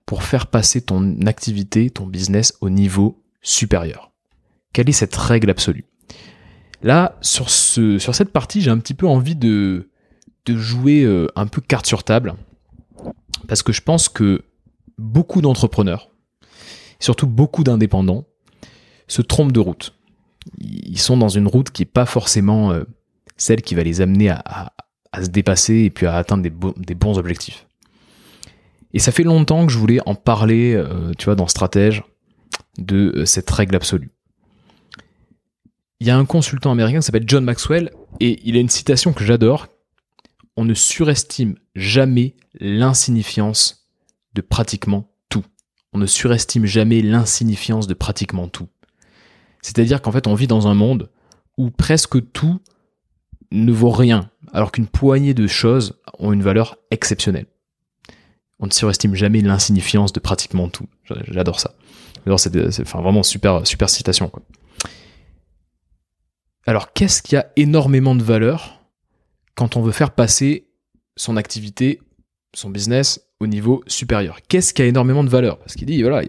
[0.06, 4.12] pour faire passer ton activité, ton business au niveau supérieur.
[4.74, 5.86] Quelle est cette règle absolue?
[6.82, 9.92] Là, sur, ce, sur cette partie, j'ai un petit peu envie de,
[10.46, 12.34] de jouer euh, un peu carte sur table,
[13.48, 14.44] parce que je pense que
[14.98, 16.10] beaucoup d'entrepreneurs,
[17.00, 18.26] surtout beaucoup d'indépendants,
[19.08, 19.96] se trompent de route
[20.58, 22.84] ils sont dans une route qui est pas forcément euh,
[23.38, 24.74] celle qui va les amener à,
[25.22, 27.68] se dépasser et puis à atteindre des, bons objectifs.
[28.94, 32.04] Et ça fait longtemps que je voulais en parler, euh, tu vois, dans Stratège,
[32.78, 34.10] de euh, cette règle absolue.
[36.00, 39.14] Il y a un consultant américain qui s'appelle John Maxwell et il a une citation
[39.14, 39.68] que j'adore.
[40.58, 43.88] On ne surestime jamais l'insignifiance
[44.34, 45.46] de pratiquement tout.
[45.94, 48.68] On ne surestime jamais l'insignifiance de pratiquement tout.
[49.64, 51.10] C'est-à-dire qu'en fait, on vit dans un monde
[51.58, 52.60] où presque tout
[53.52, 57.48] ne vaut rien, alors qu'une poignée de choses ont une valeur exceptionnelle.
[58.60, 60.88] On ne surestime jamais l'insignifiance de pratiquement tout.
[61.28, 61.74] J'adore ça.
[62.28, 64.32] Enfin vraiment super, super citation.
[66.66, 68.80] Alors, qu'est-ce qui a énormément de valeur
[69.56, 70.68] quand on veut faire passer
[71.16, 72.02] son activité,
[72.54, 74.40] son business au niveau supérieur?
[74.48, 75.60] Qu'est-ce qui a énormément de valeur?
[75.60, 76.22] Parce qu'il dit, voilà,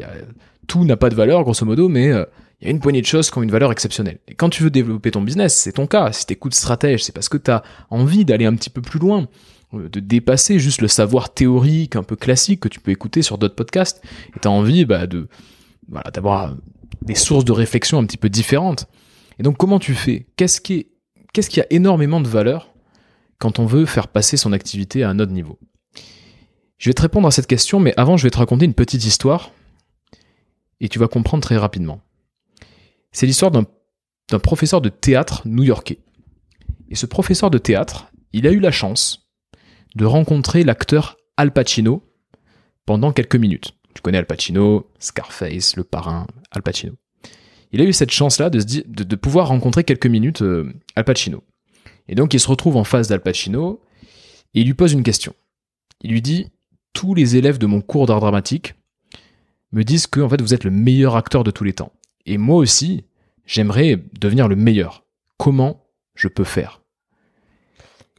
[0.67, 2.25] tout n'a pas de valeur, grosso modo, mais euh,
[2.61, 4.19] il y a une poignée de choses qui ont une valeur exceptionnelle.
[4.29, 6.13] Et quand tu veux développer ton business, c'est ton cas.
[6.13, 9.29] Si t'écoutes stratège, c'est parce que tu as envie d'aller un petit peu plus loin,
[9.75, 13.39] euh, de dépasser juste le savoir théorique un peu classique que tu peux écouter sur
[13.39, 14.03] d'autres podcasts.
[14.37, 15.29] Et tu as envie bah, de
[15.89, 16.57] voilà, d'avoir
[17.03, 18.87] des sources de réflexion un petit peu différentes.
[19.39, 20.27] Et donc comment tu fais?
[20.37, 20.89] Qu'est-ce qui,
[21.33, 22.73] qu'est-ce qui a énormément de valeur
[23.39, 25.59] quand on veut faire passer son activité à un autre niveau?
[26.79, 29.05] Je vais te répondre à cette question, mais avant je vais te raconter une petite
[29.05, 29.51] histoire
[30.81, 32.01] et tu vas comprendre très rapidement.
[33.15, 36.01] C'est l'histoire d'un professeur de théâtre new-yorkais.
[36.91, 39.31] Et ce professeur de théâtre, il a eu la chance
[39.95, 42.03] de rencontrer l'acteur Al Pacino
[42.85, 43.71] pendant quelques minutes.
[43.95, 46.95] Tu connais Al Pacino, Scarface, le parrain, Al Pacino.
[47.71, 51.45] Il a eu cette chance-là de, pouvoir rencontrer quelques minutes euh, Al Pacino.
[52.09, 53.81] Et donc il se retrouve en face d'Al Pacino
[54.55, 55.35] et il lui pose une question.
[56.03, 56.49] Il lui dit
[56.93, 58.75] Tous les élèves de mon cours d'art dramatique
[59.71, 61.93] me disent que en fait vous êtes le meilleur acteur de tous les temps.
[62.27, 63.05] Et moi aussi,
[63.47, 65.05] j'aimerais devenir le meilleur.
[65.39, 66.83] Comment je peux faire?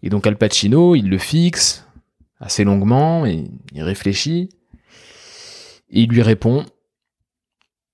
[0.04, 1.86] Et donc Al Pacino, il le fixe
[2.40, 4.50] assez longuement, il réfléchit,
[5.90, 6.66] et il lui répond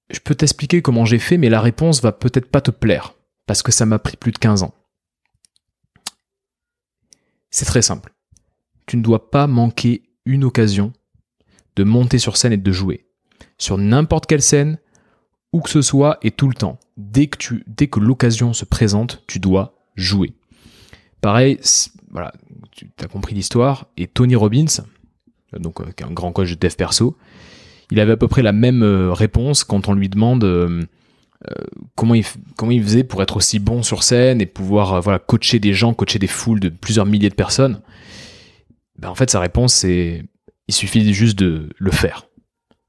[0.10, 3.14] Je peux t'expliquer comment j'ai fait, mais la réponse va peut-être pas te plaire,
[3.46, 4.74] parce que ça m'a pris plus de 15 ans.
[7.50, 8.14] C'est très simple.
[8.88, 10.94] Tu ne dois pas manquer une occasion
[11.76, 13.06] de monter sur scène et de jouer.
[13.58, 14.80] Sur n'importe quelle scène,
[15.54, 16.80] où que ce soit et tout le temps.
[16.98, 20.34] Dès que, l'occasion se présente, tu dois jouer.
[21.22, 21.60] Pareil,
[22.10, 22.32] voilà,
[22.72, 23.88] tu as compris l'histoire.
[23.98, 24.66] Et Tony Robbins,
[25.60, 27.18] donc euh, un grand coach de dev perso,
[27.92, 30.82] il avait à peu près la même euh, réponse quand on lui demande euh,
[31.96, 35.74] comment, il, comment faisait pour être aussi bon sur scène et pouvoir voilà, coacher des
[35.74, 37.82] gens, coacher des foules de plusieurs milliers de personnes.
[38.98, 40.24] Ben, en fait, sa réponse, c'est
[40.68, 42.28] il suffit juste de le faire,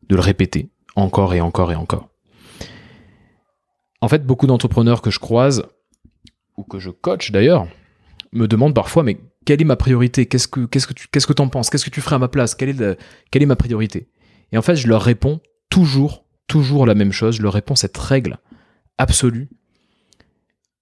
[0.08, 2.11] de le répéter encore et encore et encore.
[4.02, 5.62] En fait, beaucoup d'entrepreneurs que je croise,
[6.56, 7.68] ou que je coach d'ailleurs,
[8.32, 10.26] me demandent parfois, mais quelle est ma priorité?
[10.26, 11.70] Qu'est-ce que tu qu'est-ce que penses?
[11.70, 12.56] Qu'est-ce que tu ferais à ma place?
[12.56, 12.98] Quelle est,
[13.30, 14.08] quelle est ma priorité?
[14.50, 17.36] Et en fait, je leur réponds toujours, toujours la même chose.
[17.36, 18.38] Je leur réponds cette règle
[18.98, 19.48] absolue.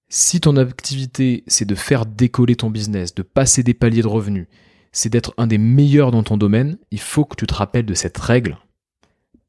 [0.09, 4.49] Si ton activité, c'est de faire décoller ton business, de passer des paliers de revenus,
[4.93, 7.95] c'est d'être un des meilleurs dans ton domaine, il faut que tu te rappelles de
[7.95, 8.59] cette règle.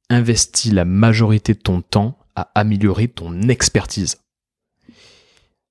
[0.10, 4.18] Investis la majorité de ton temps à améliorer ton expertise.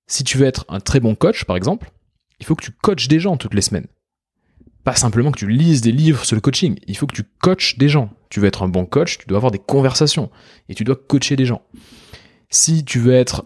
[0.06, 1.90] Si tu veux être un très bon coach, par exemple,
[2.40, 3.86] il faut que tu coaches des gens toutes les semaines.
[4.82, 7.78] Pas simplement que tu lises des livres sur le coaching, il faut que tu coaches
[7.78, 8.10] des gens.
[8.30, 10.30] Tu veux être un bon coach, tu dois avoir des conversations
[10.68, 11.62] et tu dois coacher des gens.
[12.48, 13.44] Si tu veux être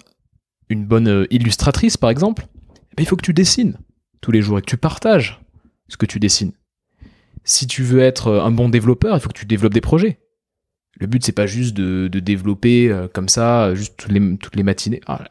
[0.69, 2.47] une bonne euh, illustratrice, par exemple,
[2.93, 3.79] eh ben, il faut que tu dessines
[4.21, 5.43] tous les jours et que tu partages
[5.89, 6.53] ce que tu dessines.
[7.45, 10.21] Si tu veux être euh, un bon développeur, il faut que tu développes des projets.
[11.01, 14.63] Le but, c'est pas juste de, développer euh, comme ça, juste toutes les, toutes les
[14.63, 15.01] matinées.
[15.07, 15.25] Ah,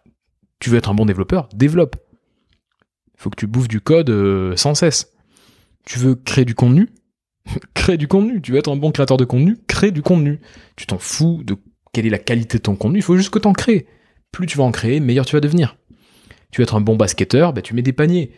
[0.60, 1.96] tu veux être un bon développeur, développe.
[3.16, 5.14] Il faut que tu bouffes du code euh, sans cesse.
[5.86, 6.90] Tu veux créer du contenu,
[7.74, 8.42] crée du contenu.
[8.42, 10.40] Tu veux être un bon créateur de contenu, crée du contenu.
[10.76, 11.56] Tu t'en fous de
[11.94, 13.86] quelle est la qualité de ton contenu, il faut juste que tu en crées.
[14.32, 15.78] Plus tu vas en créer, meilleur tu vas devenir.
[16.52, 18.32] Tu veux être un bon basketteur, bah, tu mets des paniers.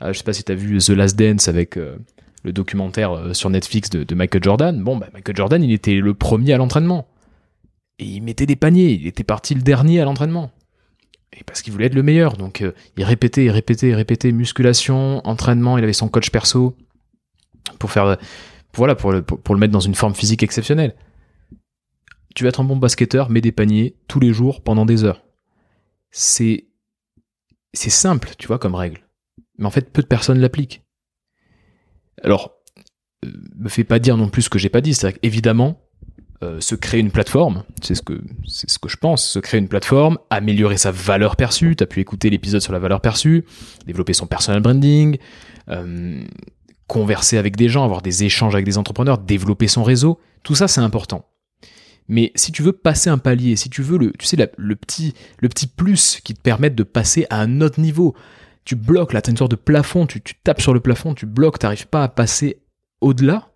[0.00, 1.98] Euh, je sais pas si tu as vu The Last Dance avec euh,
[2.42, 4.82] le documentaire euh, sur Netflix de, Michael Jordan.
[4.82, 7.06] Bon, bah, Michael Jordan, il était le premier à l'entraînement.
[7.98, 8.90] Et il mettait des paniers.
[8.90, 10.50] Il était parti le dernier à l'entraînement.
[11.32, 12.36] Et parce qu'il voulait être le meilleur.
[12.36, 12.64] Donc,
[12.96, 15.78] il répétait, il répétait, il répétait musculation, entraînement.
[15.78, 16.76] Il avait son coach perso
[17.78, 18.18] pour faire,
[18.74, 20.94] voilà, pour le, pour le mettre dans une forme physique exceptionnelle.
[22.34, 25.22] Tu vas être un bon basketteur, mets des paniers tous les jours pendant des heures.
[26.10, 26.66] C'est,
[27.72, 29.02] c'est simple, tu vois, comme règle
[29.58, 30.82] mais en fait peu de personnes l'appliquent.
[32.22, 32.52] Alors,
[33.24, 35.80] euh, me fais pas dire non plus ce que j'ai pas dit, c'est évidemment
[36.42, 39.60] euh, se créer une plateforme, c'est ce que c'est ce que je pense, se créer
[39.60, 43.44] une plateforme, améliorer sa valeur perçue, tu as pu écouter l'épisode sur la valeur perçue,
[43.86, 45.18] développer son personal branding,
[45.68, 46.24] euh,
[46.88, 50.66] converser avec des gens, avoir des échanges avec des entrepreneurs, développer son réseau, tout ça
[50.66, 51.28] c'est important.
[52.08, 55.14] Mais si tu veux passer un palier, si tu veux le, tu sais, le, petit,
[55.38, 58.16] le petit plus qui te permette de passer à un autre niveau,
[58.64, 61.58] tu bloques, là, tu une sorte de plafond, tu, tapes sur le plafond, tu bloques,
[61.58, 62.62] tu n'arrives pas à passer
[63.00, 63.50] au-delà,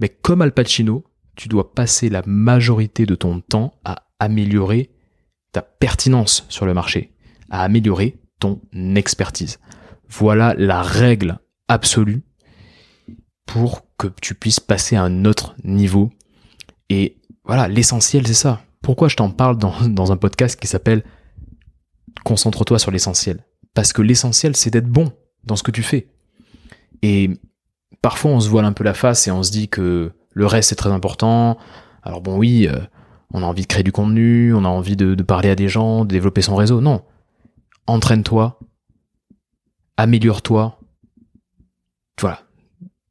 [0.00, 1.04] mais comme Al Pacino,
[1.36, 4.90] tu dois passer la majorité de ton temps à améliorer
[5.52, 7.12] ta pertinence sur le marché,
[7.50, 8.60] à améliorer ton
[8.94, 9.58] expertise.
[10.08, 11.38] Voilà la règle
[11.68, 12.22] absolue
[13.46, 16.10] pour que tu puisses passer à un autre niveau.
[16.88, 18.62] Et voilà, l'essentiel, c'est ça.
[18.82, 21.04] Pourquoi je t'en parle dans, dans un podcast qui s'appelle
[22.24, 25.12] Concentre-toi sur l'essentiel parce que l'essentiel, c'est d'être bon
[25.44, 26.08] dans ce que tu fais.
[27.02, 27.30] Et
[28.00, 30.70] parfois, on se voile un peu la face et on se dit que le reste,
[30.70, 31.58] c'est très important.
[32.02, 32.78] Alors bon, oui, euh,
[33.32, 36.04] on a envie de créer du contenu, on a envie de, parler à des gens,
[36.04, 36.80] de développer son réseau.
[36.80, 37.02] Non.
[37.86, 38.58] Entraîne-toi,
[39.96, 40.78] améliore-toi.
[42.20, 42.40] Voilà.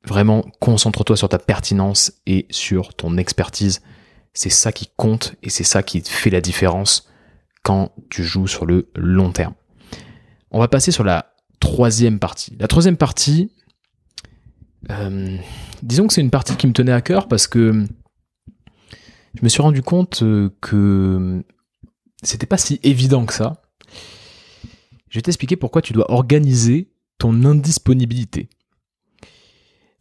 [0.06, 3.82] Vraiment, concentre-toi sur ta pertinence et sur ton expertise.
[4.34, 7.08] C'est ça qui compte et c'est ça qui fait la différence
[7.64, 9.54] quand tu joues sur le long terme.
[10.54, 12.56] On va passer sur la troisième partie.
[12.60, 13.52] La troisième partie,
[14.92, 15.38] euh,
[15.82, 17.86] disons que c'est une partie qui me tenait à cœur parce que
[19.34, 21.44] je me suis rendu compte euh, que
[22.22, 23.64] c'était pas si évident que ça.
[25.10, 28.48] Je vais t'expliquer pourquoi tu dois organiser ton indisponibilité.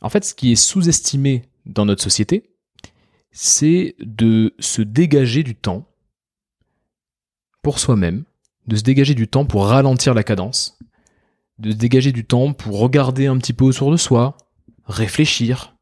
[0.03, 2.55] En fait, ce qui est sous-estimé dans notre société,
[3.31, 5.89] c'est de se dégager du temps
[7.63, 8.25] pour soi-même
[8.67, 10.79] de se dégager du temps pour ralentir la cadence,
[11.59, 14.37] de se dégager du temps pour regarder un petit peu autour de soi,
[14.87, 15.77] réfléchir,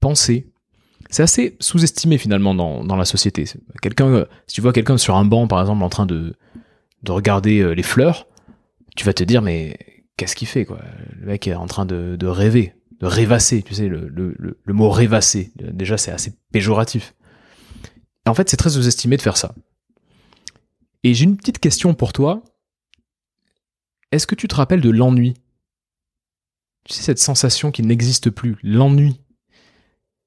[0.00, 0.52] penser.
[1.10, 3.44] c'est assez sous-estimé finalement dans, la société.
[3.82, 6.34] Quelqu'un, euh, si tu vois quelqu'un sur un banc par exemple en train de,
[7.02, 8.26] de regarder euh, les fleurs,
[8.96, 9.76] tu vas te dire mais
[10.16, 10.80] qu'est-ce qu'il fait quoi?
[11.18, 14.72] Le mec est en train de, de rêver, de rêvasser, tu sais, le, le, le
[14.72, 17.14] mot rêvasser, déjà c'est assez péjoratif.
[18.26, 19.54] en fait c'est très sous-estimé de faire ça.
[21.04, 22.42] Et j'ai une petite question pour toi.
[24.10, 25.34] Est-ce que tu te rappelles de l'ennui?
[26.84, 29.20] Tu sais, cette sensation qui n'existe plus, l'ennui.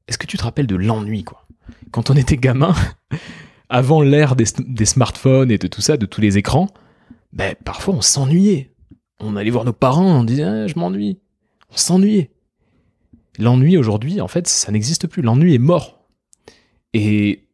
[0.08, 1.48] Est-ce que tu te rappelles de l'ennui, quoi?
[1.92, 2.76] Quand on était gamin,
[3.70, 6.70] avant l'ère des, smartphones et de tout ça, de tous les écrans,
[7.34, 8.74] ben, parfois on s'ennuyait.
[9.20, 11.20] On allait voir nos parents, on disait ah, je m'ennuie.
[11.72, 12.32] On s'ennuyait.
[13.40, 15.24] L'ennui aujourd'hui, en fait, ça n'existe plus.
[15.24, 16.08] L'ennui est mort.
[16.94, 17.47] Et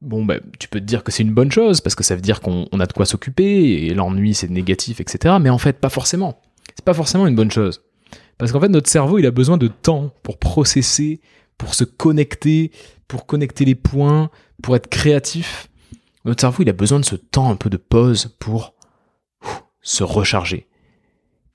[0.00, 2.20] bon, bah, tu peux te dire que c'est une bonne chose, parce que ça veut
[2.20, 5.36] dire qu'on a de quoi s'occuper, et l'ennui c'est négatif, etc.
[5.40, 6.40] Mais en fait, pas forcément.
[6.74, 7.82] C'est pas forcément une bonne chose.
[8.38, 11.20] Parce qu'en fait, notre cerveau, il a besoin de temps pour processer,
[11.56, 12.70] pour se connecter,
[13.08, 14.30] pour connecter les points,
[14.62, 15.68] pour être créatif.
[16.24, 18.74] Notre cerveau, il a besoin de ce temps un peu de pause pour
[19.80, 20.68] se recharger.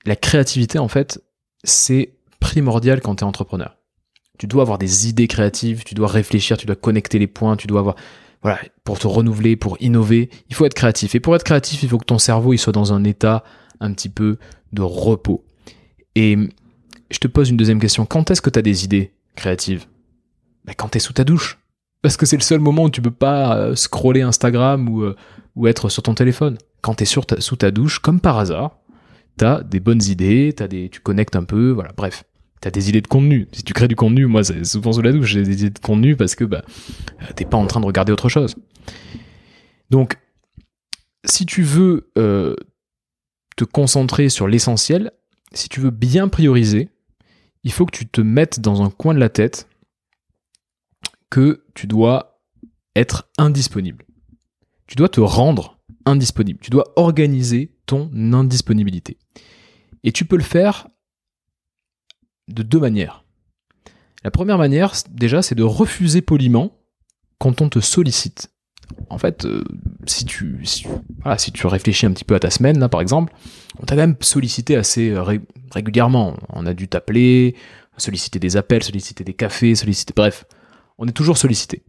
[0.04, 1.22] La créativité, en fait,
[1.62, 3.78] c'est primordial quand tu es entrepreneur.
[4.38, 7.66] Tu dois avoir des idées créatives, tu dois réfléchir, tu dois connecter les points, tu
[7.66, 7.96] dois avoir
[8.44, 11.14] voilà, pour te renouveler, pour innover, il faut être créatif.
[11.14, 13.42] Et pour être créatif, il faut que ton cerveau il soit dans un état
[13.80, 14.36] un petit peu
[14.74, 15.44] de repos.
[16.14, 16.36] Et
[17.10, 18.04] je te pose une deuxième question.
[18.04, 19.86] Quand est-ce que tu as des idées créatives?
[20.66, 21.58] Ben, Quand tu es sous ta douche.
[22.02, 25.16] Parce que c'est le seul moment où tu peux pas euh, scroller Instagram ou, euh,
[25.56, 26.58] ou être sur ton téléphone.
[26.82, 28.76] Quand tu es sous ta douche, comme par hasard,
[29.38, 32.24] tu as des bonnes idées, des, tu connectes un peu, voilà, bref
[32.64, 33.46] t'as des idées de contenu.
[33.52, 35.78] Si tu crées du contenu, moi, c'est souvent sous la douche, j'ai des idées de
[35.78, 36.64] contenu parce que bah,
[37.20, 38.56] euh, t'es pas en train de regarder autre chose.
[39.90, 40.16] Donc,
[41.26, 42.56] si tu veux euh,
[43.56, 45.12] te concentrer sur l'essentiel,
[45.52, 46.88] si tu veux bien prioriser,
[47.64, 49.68] il faut que tu te mettes dans un coin de la tête
[51.28, 52.40] que tu dois
[52.96, 54.06] être indisponible.
[54.86, 56.60] Tu dois te rendre indisponible.
[56.62, 59.18] Tu dois organiser ton indisponibilité.
[60.02, 60.88] Et tu peux le faire
[62.48, 63.24] de deux manières.
[64.24, 66.78] La première manière, déjà, c'est de refuser poliment
[67.38, 68.50] quand on te sollicite.
[69.10, 69.62] En fait, euh,
[70.06, 73.34] si, tu, si, tu réfléchis un petit peu à ta semaine, là, par exemple,
[73.80, 75.22] on t'a même sollicité assez euh,
[75.70, 76.36] régulièrement.
[76.50, 77.54] On a dû t'appeler,
[77.96, 80.14] solliciter des appels, solliciter des cafés, solliciter...
[80.16, 80.44] Bref,
[80.98, 81.82] on est toujours sollicité.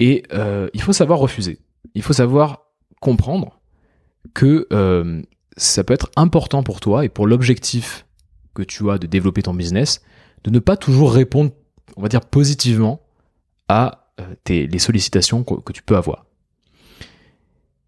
[0.00, 1.60] Et euh, il faut savoir refuser.
[1.94, 2.66] Il faut savoir
[3.00, 3.60] comprendre
[4.34, 4.66] que
[5.56, 8.06] ça peut être important pour toi et pour l'objectif
[8.54, 10.02] que tu as de développer ton business,
[10.44, 11.52] de ne pas toujours répondre,
[11.96, 13.00] on va dire, positivement
[13.68, 16.26] à euh, tes, les sollicitations que, tu peux avoir.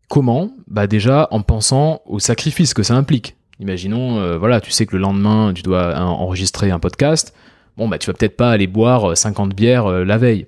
[0.08, 0.50] Comment?
[0.66, 3.36] Bah déjà en pensant au sacrifice que ça implique.
[3.60, 7.34] Imaginons, euh, voilà, tu sais que le lendemain tu dois enregistrer un podcast.
[7.76, 10.46] Bon bah tu vas peut-être pas aller boire 50 euh, bières la veille.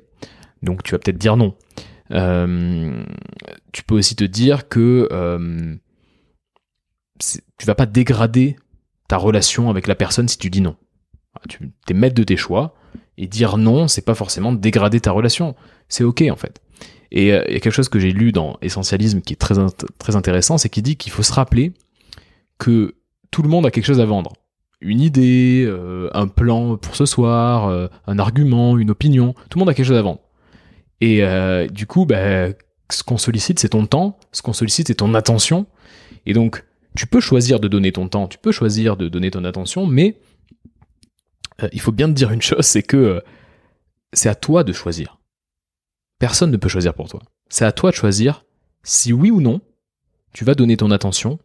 [0.62, 1.54] Donc tu vas peut-être dire non.
[3.72, 5.78] tu peux aussi te dire que
[7.18, 8.56] tu vas pas dégrader
[9.08, 10.76] ta relation avec la personne si tu dis non.
[11.48, 12.74] Tu es maître de tes choix
[13.18, 15.54] et dire non, c'est pas forcément dégrader ta relation.
[15.88, 16.60] C'est ok en fait.
[17.10, 19.54] Et euh, il y a quelque chose que j'ai lu dans Essentialisme qui est très,
[19.98, 21.72] très intéressant, c'est qu'il dit qu'il faut se rappeler
[22.58, 22.94] que
[23.30, 24.32] tout le monde a quelque chose à vendre.
[24.80, 29.60] Une idée, euh, un plan pour ce soir, euh, un argument, une opinion, tout le
[29.60, 30.20] monde a quelque chose à vendre.
[31.00, 31.22] Et
[31.70, 32.48] du coup, bah,
[32.90, 35.66] ce qu'on sollicite, c'est ton temps, ce qu'on sollicite, c'est ton attention.
[36.24, 36.64] Et donc,
[36.96, 40.18] tu peux choisir de donner ton temps, tu peux choisir de donner ton attention, mais
[41.62, 43.20] euh, il faut bien te dire une chose, c'est que euh,
[44.12, 45.18] c'est à toi de choisir.
[46.18, 47.20] Personne ne peut choisir pour toi.
[47.48, 48.44] C'est à toi de choisir
[48.82, 49.60] si oui ou non
[50.32, 51.38] tu vas donner ton attention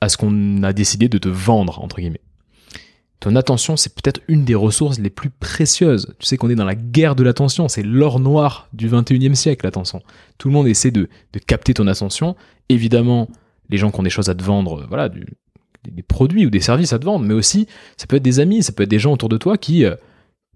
[0.00, 2.20] à ce qu'on a décidé de te vendre, entre guillemets.
[3.20, 6.14] Ton attention, c'est peut-être une des ressources les plus précieuses.
[6.18, 9.64] Tu sais qu'on est dans la guerre de l'attention, c'est l'or noir du 21e siècle,
[9.64, 10.02] l'attention.
[10.38, 12.36] Tout le monde essaie de, de capter ton attention.
[12.68, 13.28] Évidemment,
[13.68, 16.60] les gens qui ont des choses à te vendre, euh, voilà, des produits ou des
[16.60, 18.98] services à te vendre, mais aussi ça peut être des amis, ça peut être des
[18.98, 19.94] gens autour de toi qui, euh,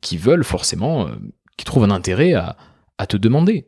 [0.01, 1.12] qui veulent forcément, euh,
[1.56, 2.56] qui trouvent un intérêt à,
[2.98, 3.67] à te demander.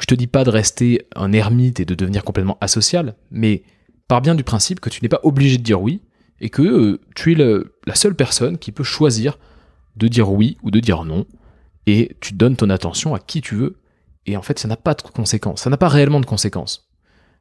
[0.00, 3.62] Je te dis pas de rester un ermite et de devenir complètement asocial, mais
[4.08, 6.02] par bien du principe que tu n'es pas obligé de dire oui
[6.40, 9.38] et que tu es la seule personne qui peut choisir
[9.96, 11.26] de dire oui ou de dire non
[11.86, 13.76] et tu donnes ton attention à qui tu veux
[14.26, 16.91] et en fait ça n'a pas de conséquences, ça n'a pas réellement de conséquences.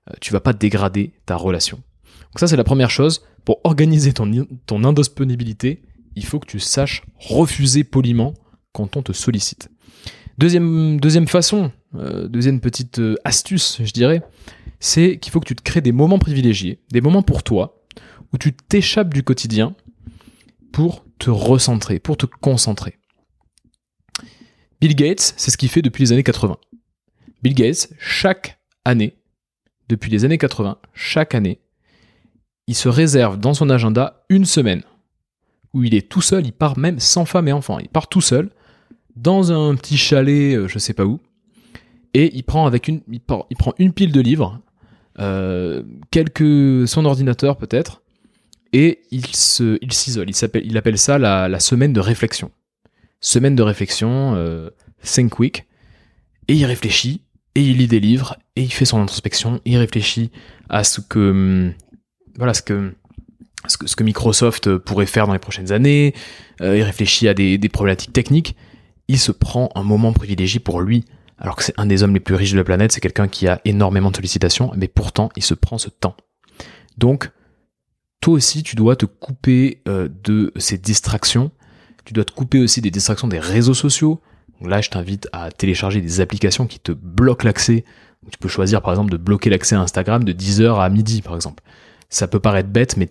[0.09, 1.77] Euh, tu vas pas dégrader ta relation.
[1.77, 3.23] Donc ça c'est la première chose.
[3.45, 5.81] Pour organiser ton, ton indisponibilité,
[6.15, 8.33] il faut que tu saches refuser poliment
[8.73, 9.69] quand on te sollicite.
[10.37, 14.23] Deuxième, deuxième façon, euh, deuxième petite euh, astuce, je dirais,
[14.79, 17.83] c'est qu'il faut que tu te crées des moments privilégiés, des moments pour toi,
[18.33, 19.75] où tu t'échappes du quotidien
[20.71, 22.97] pour te recentrer, pour te concentrer.
[24.79, 26.57] Bill Gates, c'est ce qu'il fait depuis les années 80.
[27.43, 29.17] Bill Gates, chaque année,
[29.91, 31.59] depuis les années 80, chaque année,
[32.67, 34.83] il se réserve dans son agenda une semaine
[35.73, 38.21] où il est tout seul, il part même sans femme et enfants, il part tout
[38.21, 38.49] seul
[39.15, 41.19] dans un petit chalet, euh, je sais pas où,
[42.13, 44.59] et il prend avec une, il, prend une pile de livres,
[45.19, 48.01] euh, quelques, son ordinateur peut-être,
[48.73, 50.29] et il se, il s'isole.
[50.29, 52.51] Il s'appelle, il appelle ça la, semaine de réflexion.
[53.19, 54.69] Semaine de réflexion, euh,
[55.03, 55.65] think week,
[56.47, 57.21] et il réfléchit,
[57.55, 60.31] et il lit des livres, et il fait son introspection, il réfléchit
[60.69, 61.73] à ce que, hum,
[62.37, 62.93] voilà, ce que,
[63.67, 66.13] ce que, Microsoft pourrait faire dans les prochaines années,
[66.61, 68.55] euh, il réfléchit à des, des problématiques techniques,
[69.07, 71.05] il se prend un moment privilégié pour lui,
[71.37, 73.47] alors que c'est un des hommes les plus riches de la planète, c'est quelqu'un qui
[73.47, 76.15] a énormément de sollicitations, mais pourtant il se prend ce temps.
[76.97, 77.31] Donc,
[78.21, 81.51] toi aussi, tu dois te couper euh, de ces distractions,
[82.05, 84.21] tu dois te couper aussi des distractions des réseaux sociaux.
[84.61, 87.83] là, je t'invite à télécharger des applications qui te bloquent l'accès.
[88.29, 91.35] Tu peux choisir par exemple de bloquer l'accès à Instagram de 10h à midi par
[91.35, 91.63] exemple.
[92.09, 93.09] Ça peut paraître bête, mais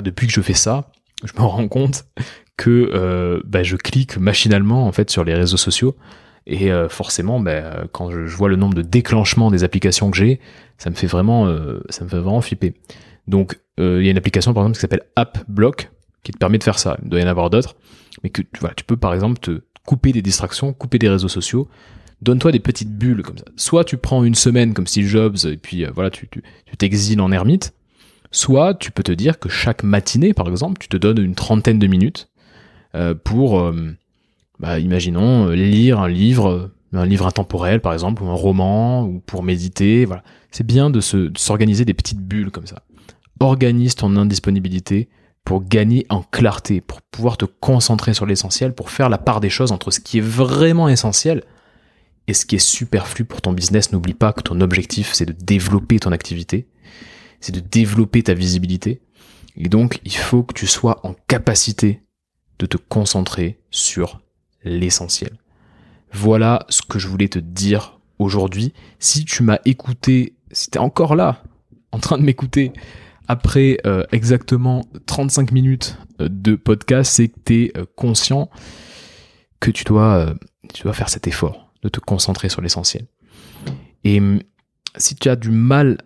[0.00, 0.92] depuis que je fais ça,
[1.24, 2.04] je me rends compte
[2.56, 5.96] que euh, bah, je clique machinalement sur les réseaux sociaux.
[6.44, 10.40] Et euh, forcément bah, quand je, vois le nombre de déclenchements des applications que j'ai
[10.76, 12.74] ça me fait vraiment euh, ça me fait vraiment flipper.
[13.28, 15.90] Donc il y a une application par exemple qui s'appelle AppBlock
[16.24, 16.98] qui te permet de faire ça.
[17.02, 17.76] Il doit y en avoir d'autres.
[18.22, 21.68] Mais que tu peux par exemple te couper des distractions couper des réseaux sociaux
[22.22, 25.56] donne-toi des petites bulles comme ça soit tu prends une semaine comme Steve Jobs et
[25.56, 26.28] puis voilà tu
[26.78, 27.74] t'exiles en ermite
[28.30, 31.78] soit tu peux te dire que chaque matinée par exemple tu te donnes une trentaine
[31.78, 32.28] de minutes
[32.94, 33.96] euh, pour, euh,
[34.60, 39.22] bah, imaginons, euh, lire un livre, un livre intemporel par exemple, ou un roman, ou
[39.24, 40.04] pour méditer.
[40.04, 40.22] Voilà.
[40.50, 42.82] C'est bien de s'organiser des petites bulles comme ça.
[43.40, 45.08] Organise ton indisponibilité
[45.44, 49.50] pour gagner en clarté, pour pouvoir te concentrer sur l'essentiel, pour faire la part des
[49.50, 51.42] choses entre ce qui est vraiment essentiel
[52.28, 53.92] et ce qui est superflu pour ton business.
[53.92, 56.68] N'oublie pas que ton objectif, c'est de développer ton activité,
[57.40, 59.00] c'est de développer ta visibilité.
[59.56, 62.02] Et donc, il faut que tu sois en capacité
[62.58, 64.20] de te concentrer sur
[64.64, 65.38] l'essentiel.
[66.12, 68.72] Voilà ce que je voulais te dire aujourd'hui.
[68.98, 71.42] Si tu m'as écouté, si tu es encore là,
[71.90, 72.72] en train de m'écouter,
[73.28, 78.50] après euh, exactement 35 minutes euh, de podcast, c'est que tu es euh, conscient
[79.60, 80.34] que tu dois,
[80.74, 83.06] tu dois faire cet effort de te concentrer sur l'essentiel.
[84.04, 84.40] Et hum,
[84.96, 85.98] si tu as du mal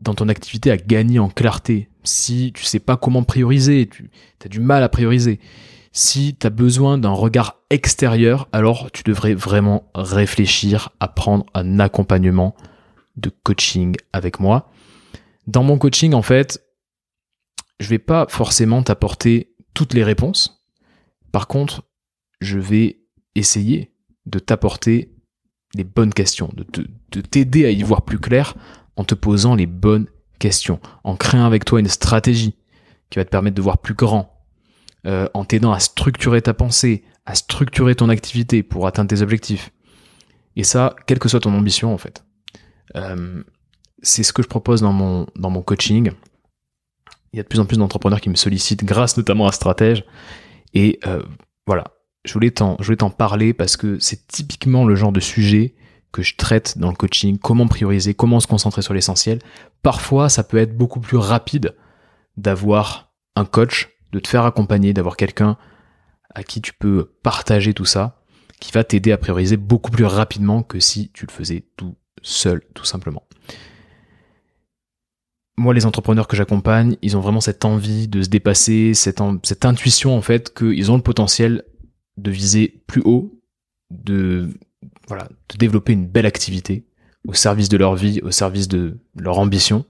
[0.00, 4.10] dans ton activité à gagner en clarté, si tu sais pas comment prioriser, tu
[4.44, 5.40] as du mal à prioriser,
[5.92, 11.78] si tu as besoin d'un regard extérieur, alors tu devrais vraiment réfléchir à prendre un
[11.78, 12.54] accompagnement
[13.16, 14.70] de coaching avec moi.
[15.46, 16.64] Dans mon coaching, en fait,
[17.78, 20.66] je vais pas forcément t'apporter toutes les réponses.
[21.32, 21.84] Par contre,
[22.40, 23.00] je vais
[23.36, 23.94] essayer
[24.26, 25.13] de t'apporter
[25.74, 28.54] les bonnes questions, de t'aider à y voir plus clair
[28.96, 30.06] en te posant les bonnes
[30.38, 32.54] questions, en créant avec toi une stratégie
[33.10, 34.34] qui va te permettre de voir plus grand,
[35.06, 39.70] euh, en t'aidant à structurer ta pensée, à structurer ton activité pour atteindre tes objectifs.
[40.56, 42.24] Et ça, quelle que soit ton ambition en fait.
[42.96, 43.42] Euh,
[44.02, 46.10] c'est ce que je propose dans mon, dans mon coaching.
[47.32, 50.04] Il y a de plus en plus d'entrepreneurs qui me sollicitent grâce notamment à Stratège.
[50.74, 51.22] Et euh,
[51.66, 51.84] voilà,
[52.24, 55.74] je voulais t'en parler parce que c'est typiquement le genre de sujet
[56.12, 59.40] que je traite dans le coaching, comment prioriser, comment se concentrer sur l'essentiel.
[59.82, 61.74] Parfois, ça peut être beaucoup plus rapide
[62.36, 65.56] d'avoir un coach de te faire accompagner, d'avoir quelqu'un
[66.34, 68.22] à qui tu peux partager tout ça,
[68.60, 72.62] qui va t'aider à prioriser beaucoup plus rapidement que si tu le faisais tout seul,
[72.74, 73.26] tout simplement.
[75.56, 79.64] Moi, les entrepreneurs que j'accompagne, ils ont vraiment cette envie de se dépasser, cette, cette
[79.64, 81.64] intuition en fait qu'ils ont le potentiel
[82.16, 83.40] de viser plus haut,
[83.90, 84.50] de
[85.58, 86.86] développer une belle activité
[87.26, 89.84] au service de leur vie, au service de leur ambition,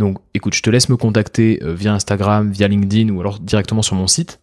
[0.00, 3.82] donc écoute, je te laisse me contacter euh, via Instagram, via LinkedIn ou alors directement
[3.82, 4.40] sur mon site.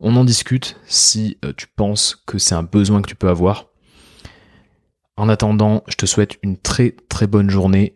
[0.00, 3.68] On en discute si euh, tu penses que c'est un besoin que tu peux avoir.
[5.16, 7.94] En attendant, je te souhaite une très très bonne journée.